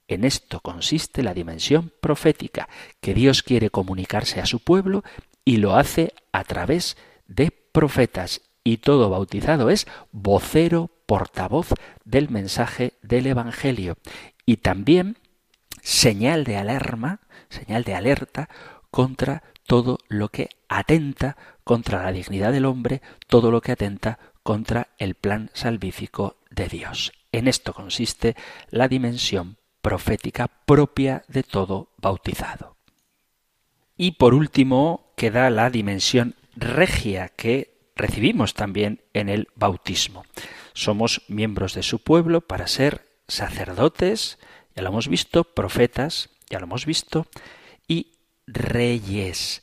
[0.08, 2.68] En esto consiste la dimensión profética,
[3.00, 5.04] que Dios quiere comunicarse a su pueblo
[5.44, 6.96] y lo hace a través
[7.26, 13.96] de profetas y todo bautizado es vocero, portavoz del mensaje del Evangelio
[14.46, 15.18] y también
[15.82, 18.48] señal de alarma, señal de alerta
[18.92, 24.90] contra todo lo que atenta contra la dignidad del hombre, todo lo que atenta contra
[24.98, 27.10] el plan salvífico de Dios.
[27.32, 28.36] En esto consiste
[28.68, 32.76] la dimensión profética propia de todo bautizado.
[33.96, 40.24] Y por último queda la dimensión regia que recibimos también en el bautismo.
[40.74, 44.38] Somos miembros de su pueblo para ser sacerdotes,
[44.74, 47.26] ya lo hemos visto, profetas, ya lo hemos visto,
[47.88, 48.12] y
[48.46, 49.62] reyes.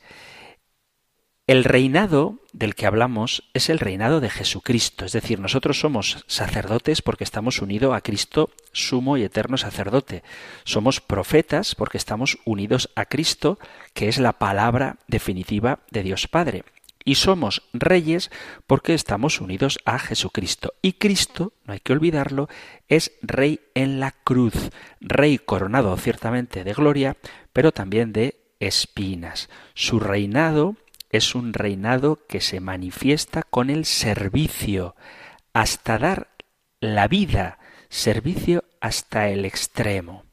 [1.48, 7.02] El reinado del que hablamos es el reinado de Jesucristo, es decir, nosotros somos sacerdotes
[7.02, 10.24] porque estamos unidos a Cristo, sumo y eterno sacerdote.
[10.66, 13.60] Somos profetas porque estamos unidos a Cristo,
[13.94, 16.66] que es la palabra definitiva de Dios Padre.
[17.08, 18.32] Y somos reyes
[18.68, 20.74] porque estamos unidos a Jesucristo.
[20.82, 22.50] Y Cristo, no hay que olvidarlo,
[22.90, 27.16] es rey en la cruz, rey coronado ciertamente de gloria,
[27.54, 29.48] pero también de espinas.
[29.74, 30.76] Su reinado
[31.10, 34.98] es un reinado que se manifiesta con el servicio,
[35.54, 36.28] hasta dar
[36.82, 40.26] la vida, servicio hasta el extremo.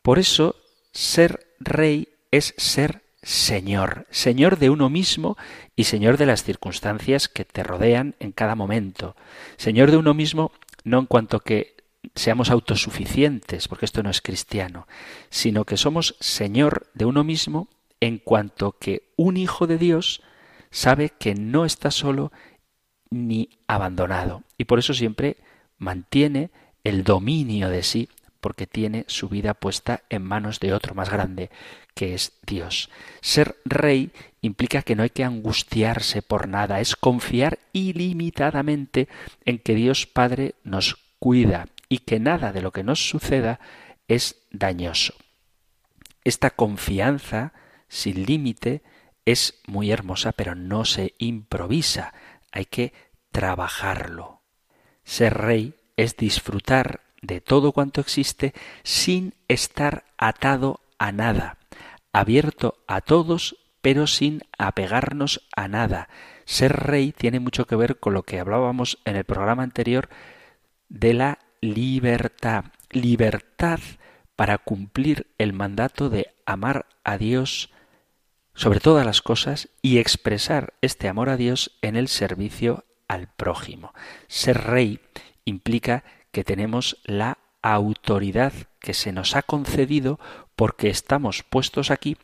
[0.00, 0.56] Por eso,
[0.90, 5.36] ser rey es ser Señor, Señor de uno mismo
[5.74, 9.16] y Señor de las circunstancias que te rodean en cada momento.
[9.56, 10.52] Señor de uno mismo
[10.84, 11.74] no en cuanto que
[12.14, 14.86] seamos autosuficientes, porque esto no es cristiano,
[15.30, 17.68] sino que somos Señor de uno mismo
[18.00, 20.22] en cuanto que un hijo de Dios
[20.70, 22.30] sabe que no está solo
[23.08, 25.38] ni abandonado y por eso siempre
[25.78, 26.50] mantiene
[26.82, 28.08] el dominio de sí
[28.40, 31.50] porque tiene su vida puesta en manos de otro más grande,
[31.94, 32.90] que es Dios.
[33.20, 39.08] Ser rey implica que no hay que angustiarse por nada, es confiar ilimitadamente
[39.44, 43.60] en que Dios Padre nos cuida y que nada de lo que nos suceda
[44.08, 45.14] es dañoso.
[46.24, 47.52] Esta confianza
[47.88, 48.82] sin límite
[49.24, 52.12] es muy hermosa, pero no se improvisa,
[52.52, 52.92] hay que
[53.30, 54.42] trabajarlo.
[55.04, 61.58] Ser rey es disfrutar de todo cuanto existe sin estar atado a nada,
[62.14, 66.08] abierto a todos, pero sin apegarnos a nada.
[66.46, 70.08] Ser rey tiene mucho que ver con lo que hablábamos en el programa anterior
[70.88, 72.66] de la libertad.
[72.90, 73.80] Libertad
[74.36, 77.72] para cumplir el mandato de amar a Dios
[78.54, 83.92] sobre todas las cosas y expresar este amor a Dios en el servicio al prójimo.
[84.28, 85.00] Ser rey
[85.44, 90.20] implica que tenemos la autoridad que se nos ha concedido
[90.56, 92.16] porque estamos puestos aquí,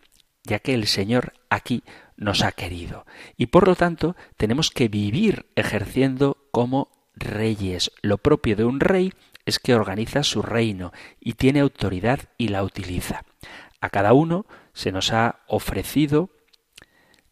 [0.45, 1.83] ya que el Señor aquí
[2.16, 3.07] nos ha querido.
[3.37, 7.93] Y por lo tanto tenemos que vivir ejerciendo como reyes.
[8.03, 9.12] Lo propio de un rey
[9.47, 13.24] es que organiza su reino y tiene autoridad y la utiliza.
[13.81, 16.31] A cada uno se nos ha ofrecido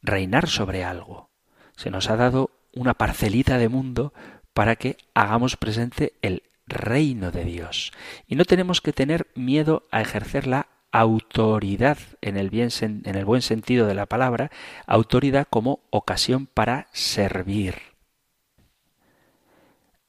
[0.02, 1.30] reinar sobre algo.
[1.76, 4.12] Se nos ha dado una parcelita de mundo
[4.52, 7.92] para que hagamos presente el reino de Dios.
[8.26, 13.24] Y no tenemos que tener miedo a ejercer la autoridad en el, bien, en el
[13.24, 14.50] buen sentido de la palabra,
[14.86, 17.74] autoridad como ocasión para servir.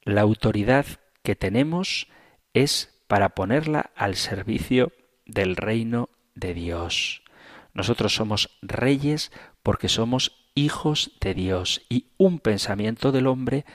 [0.03, 0.85] La autoridad
[1.23, 2.07] que tenemos
[2.53, 4.91] es para ponerla al servicio
[5.25, 7.23] del reino de Dios.
[7.73, 9.31] Nosotros somos reyes
[9.63, 13.65] porque somos hijos de Dios y un pensamiento del hombre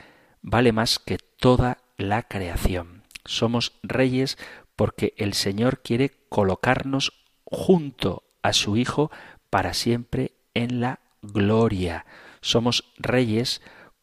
[0.43, 3.05] vale más que toda la creación.
[3.25, 4.37] Somos reyes
[4.77, 7.12] porque el Señor quiere colocarnos
[7.45, 9.11] junto a su Hijo
[9.51, 12.07] para siempre en la gloria.
[12.41, 13.62] Somos reyes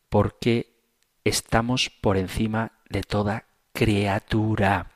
[0.09, 0.73] porque
[1.23, 4.91] estamos por encima de toda criatura.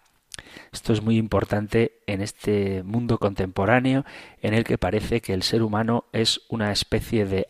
[0.72, 4.06] Esto es muy importante en este mundo contemporáneo
[4.42, 7.48] en el que parece que el ser humano es una especie de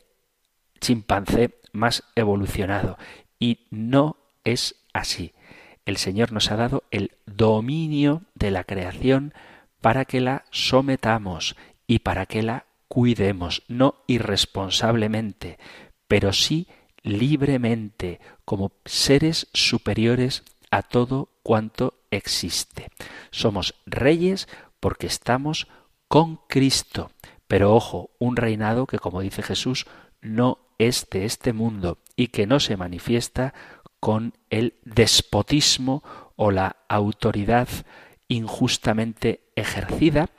[0.79, 2.97] chimpancé más evolucionado
[3.39, 5.33] y no es así.
[5.85, 9.33] El Señor nos ha dado el dominio de la creación
[9.81, 11.55] para que la sometamos
[11.87, 15.59] y para que la cuidemos, no irresponsablemente,
[16.07, 16.67] pero sí
[17.03, 22.89] libremente, como seres superiores a todo cuanto existe.
[23.29, 24.47] Somos reyes
[24.79, 25.67] porque estamos
[26.07, 27.11] con Cristo.
[27.47, 29.85] Pero ojo, un reinado que, como dice Jesús,
[30.21, 33.53] no es de este mundo y que no se manifiesta
[34.05, 36.03] con el despotismo
[36.35, 37.67] o la autoridad
[38.27, 40.29] injustamente ejercida,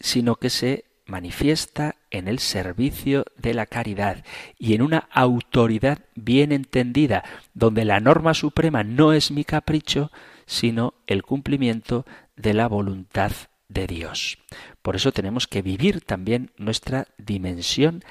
[0.00, 4.24] sino que se manifiesta en el servicio de la caridad
[4.58, 7.22] y en una autoridad bien entendida,
[7.54, 10.10] donde la norma suprema no es mi capricho,
[10.44, 13.30] sino el cumplimiento de la voluntad
[13.68, 14.38] de Dios.
[14.82, 18.02] Por eso tenemos que vivir también nuestra dimensión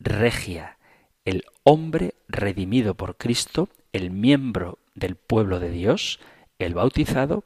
[0.00, 0.76] regia.
[1.24, 6.18] El hombre redimido por Cristo, el miembro del pueblo de Dios,
[6.58, 7.44] el bautizado,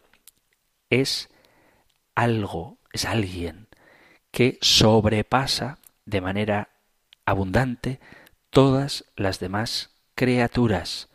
[0.89, 1.29] es
[2.15, 3.69] algo, es alguien
[4.31, 6.71] que sobrepasa de manera
[7.27, 8.01] abundante
[8.49, 11.11] todas las demás criaturas.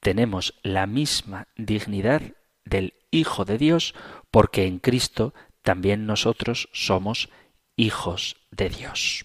[0.00, 2.22] Tenemos la misma dignidad
[2.64, 3.94] del Hijo de Dios,
[4.32, 7.28] porque en Cristo también nosotros somos
[7.76, 9.24] hijos de Dios.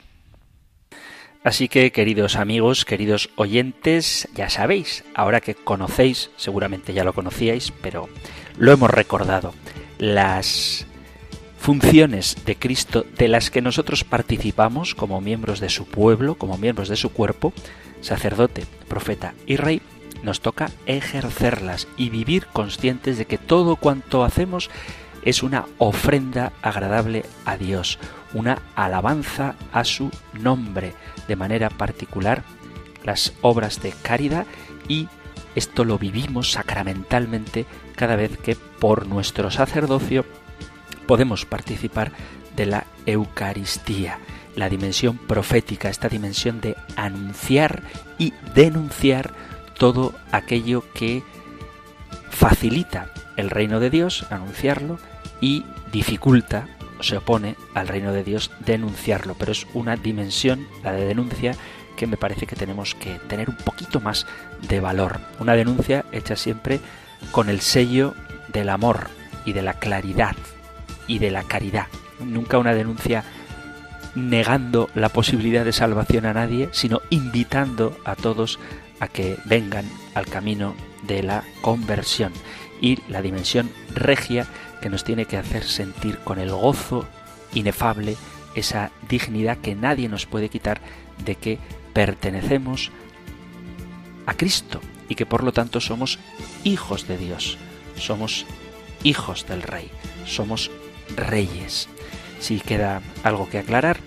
[1.48, 7.72] Así que, queridos amigos, queridos oyentes, ya sabéis, ahora que conocéis, seguramente ya lo conocíais,
[7.82, 8.10] pero
[8.58, 9.54] lo hemos recordado,
[9.98, 10.86] las
[11.58, 16.90] funciones de Cristo de las que nosotros participamos como miembros de su pueblo, como miembros
[16.90, 17.54] de su cuerpo,
[18.02, 19.82] sacerdote, profeta y rey,
[20.24, 24.70] nos toca ejercerlas y vivir conscientes de que todo cuanto hacemos
[25.24, 28.00] es una ofrenda agradable a Dios,
[28.34, 30.94] una alabanza a su nombre,
[31.28, 32.44] de manera particular
[33.04, 34.46] las obras de caridad
[34.88, 35.08] y
[35.56, 37.66] esto lo vivimos sacramentalmente
[37.96, 40.26] cada vez que por nuestro sacerdocio
[41.08, 42.12] podemos participar
[42.56, 44.20] de la Eucaristía,
[44.56, 47.82] la dimensión profética, esta dimensión de anunciar
[48.18, 49.32] y denunciar
[49.78, 51.24] todo aquello que
[52.30, 55.00] facilita el reino de Dios, anunciarlo,
[55.40, 56.68] y dificulta
[57.02, 61.56] se opone al reino de Dios denunciarlo, pero es una dimensión, la de denuncia,
[61.96, 64.26] que me parece que tenemos que tener un poquito más
[64.68, 65.20] de valor.
[65.40, 66.80] Una denuncia hecha siempre
[67.32, 68.14] con el sello
[68.54, 69.10] del amor
[69.46, 70.36] y de la claridad
[71.08, 71.88] y de la caridad.
[72.20, 73.24] Nunca una denuncia
[74.16, 78.60] negando la posibilidad de salvación a nadie, sino invitando a todos
[79.00, 79.86] a que vengan
[80.16, 82.34] al camino de la conversión
[82.82, 84.48] y la dimensión regia
[84.82, 87.08] que nos tiene que hacer sentir con el gozo
[87.54, 88.16] inefable
[88.56, 90.82] esa dignidad que nadie nos puede quitar
[91.24, 91.60] de que
[91.94, 92.92] pertenecemos
[94.26, 96.20] a Cristo y que por lo tanto somos
[96.64, 97.58] hijos de Dios,
[97.96, 98.46] somos
[99.04, 99.90] hijos del Rey,
[100.26, 100.72] somos
[101.16, 101.88] reyes.
[102.40, 103.98] Si queda algo que aclarar,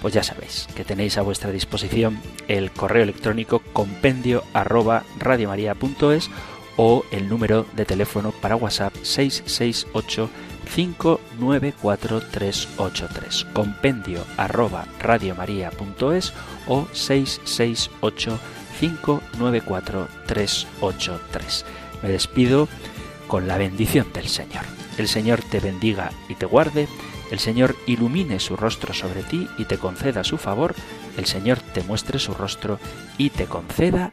[0.00, 4.44] pues ya sabéis que tenéis a vuestra disposición el correo electrónico compendio
[6.76, 10.30] o el número de teléfono para WhatsApp 668
[10.74, 16.32] 594383 compendio arroba radiomaria.es
[16.66, 18.40] o 668
[18.80, 21.64] 594383
[22.04, 22.68] me despido
[23.26, 24.64] con la bendición del Señor.
[24.98, 26.86] El Señor te bendiga y te guarde.
[27.30, 30.74] El Señor ilumine su rostro sobre ti y te conceda su favor.
[31.16, 32.78] El Señor te muestre su rostro
[33.16, 34.12] y te conceda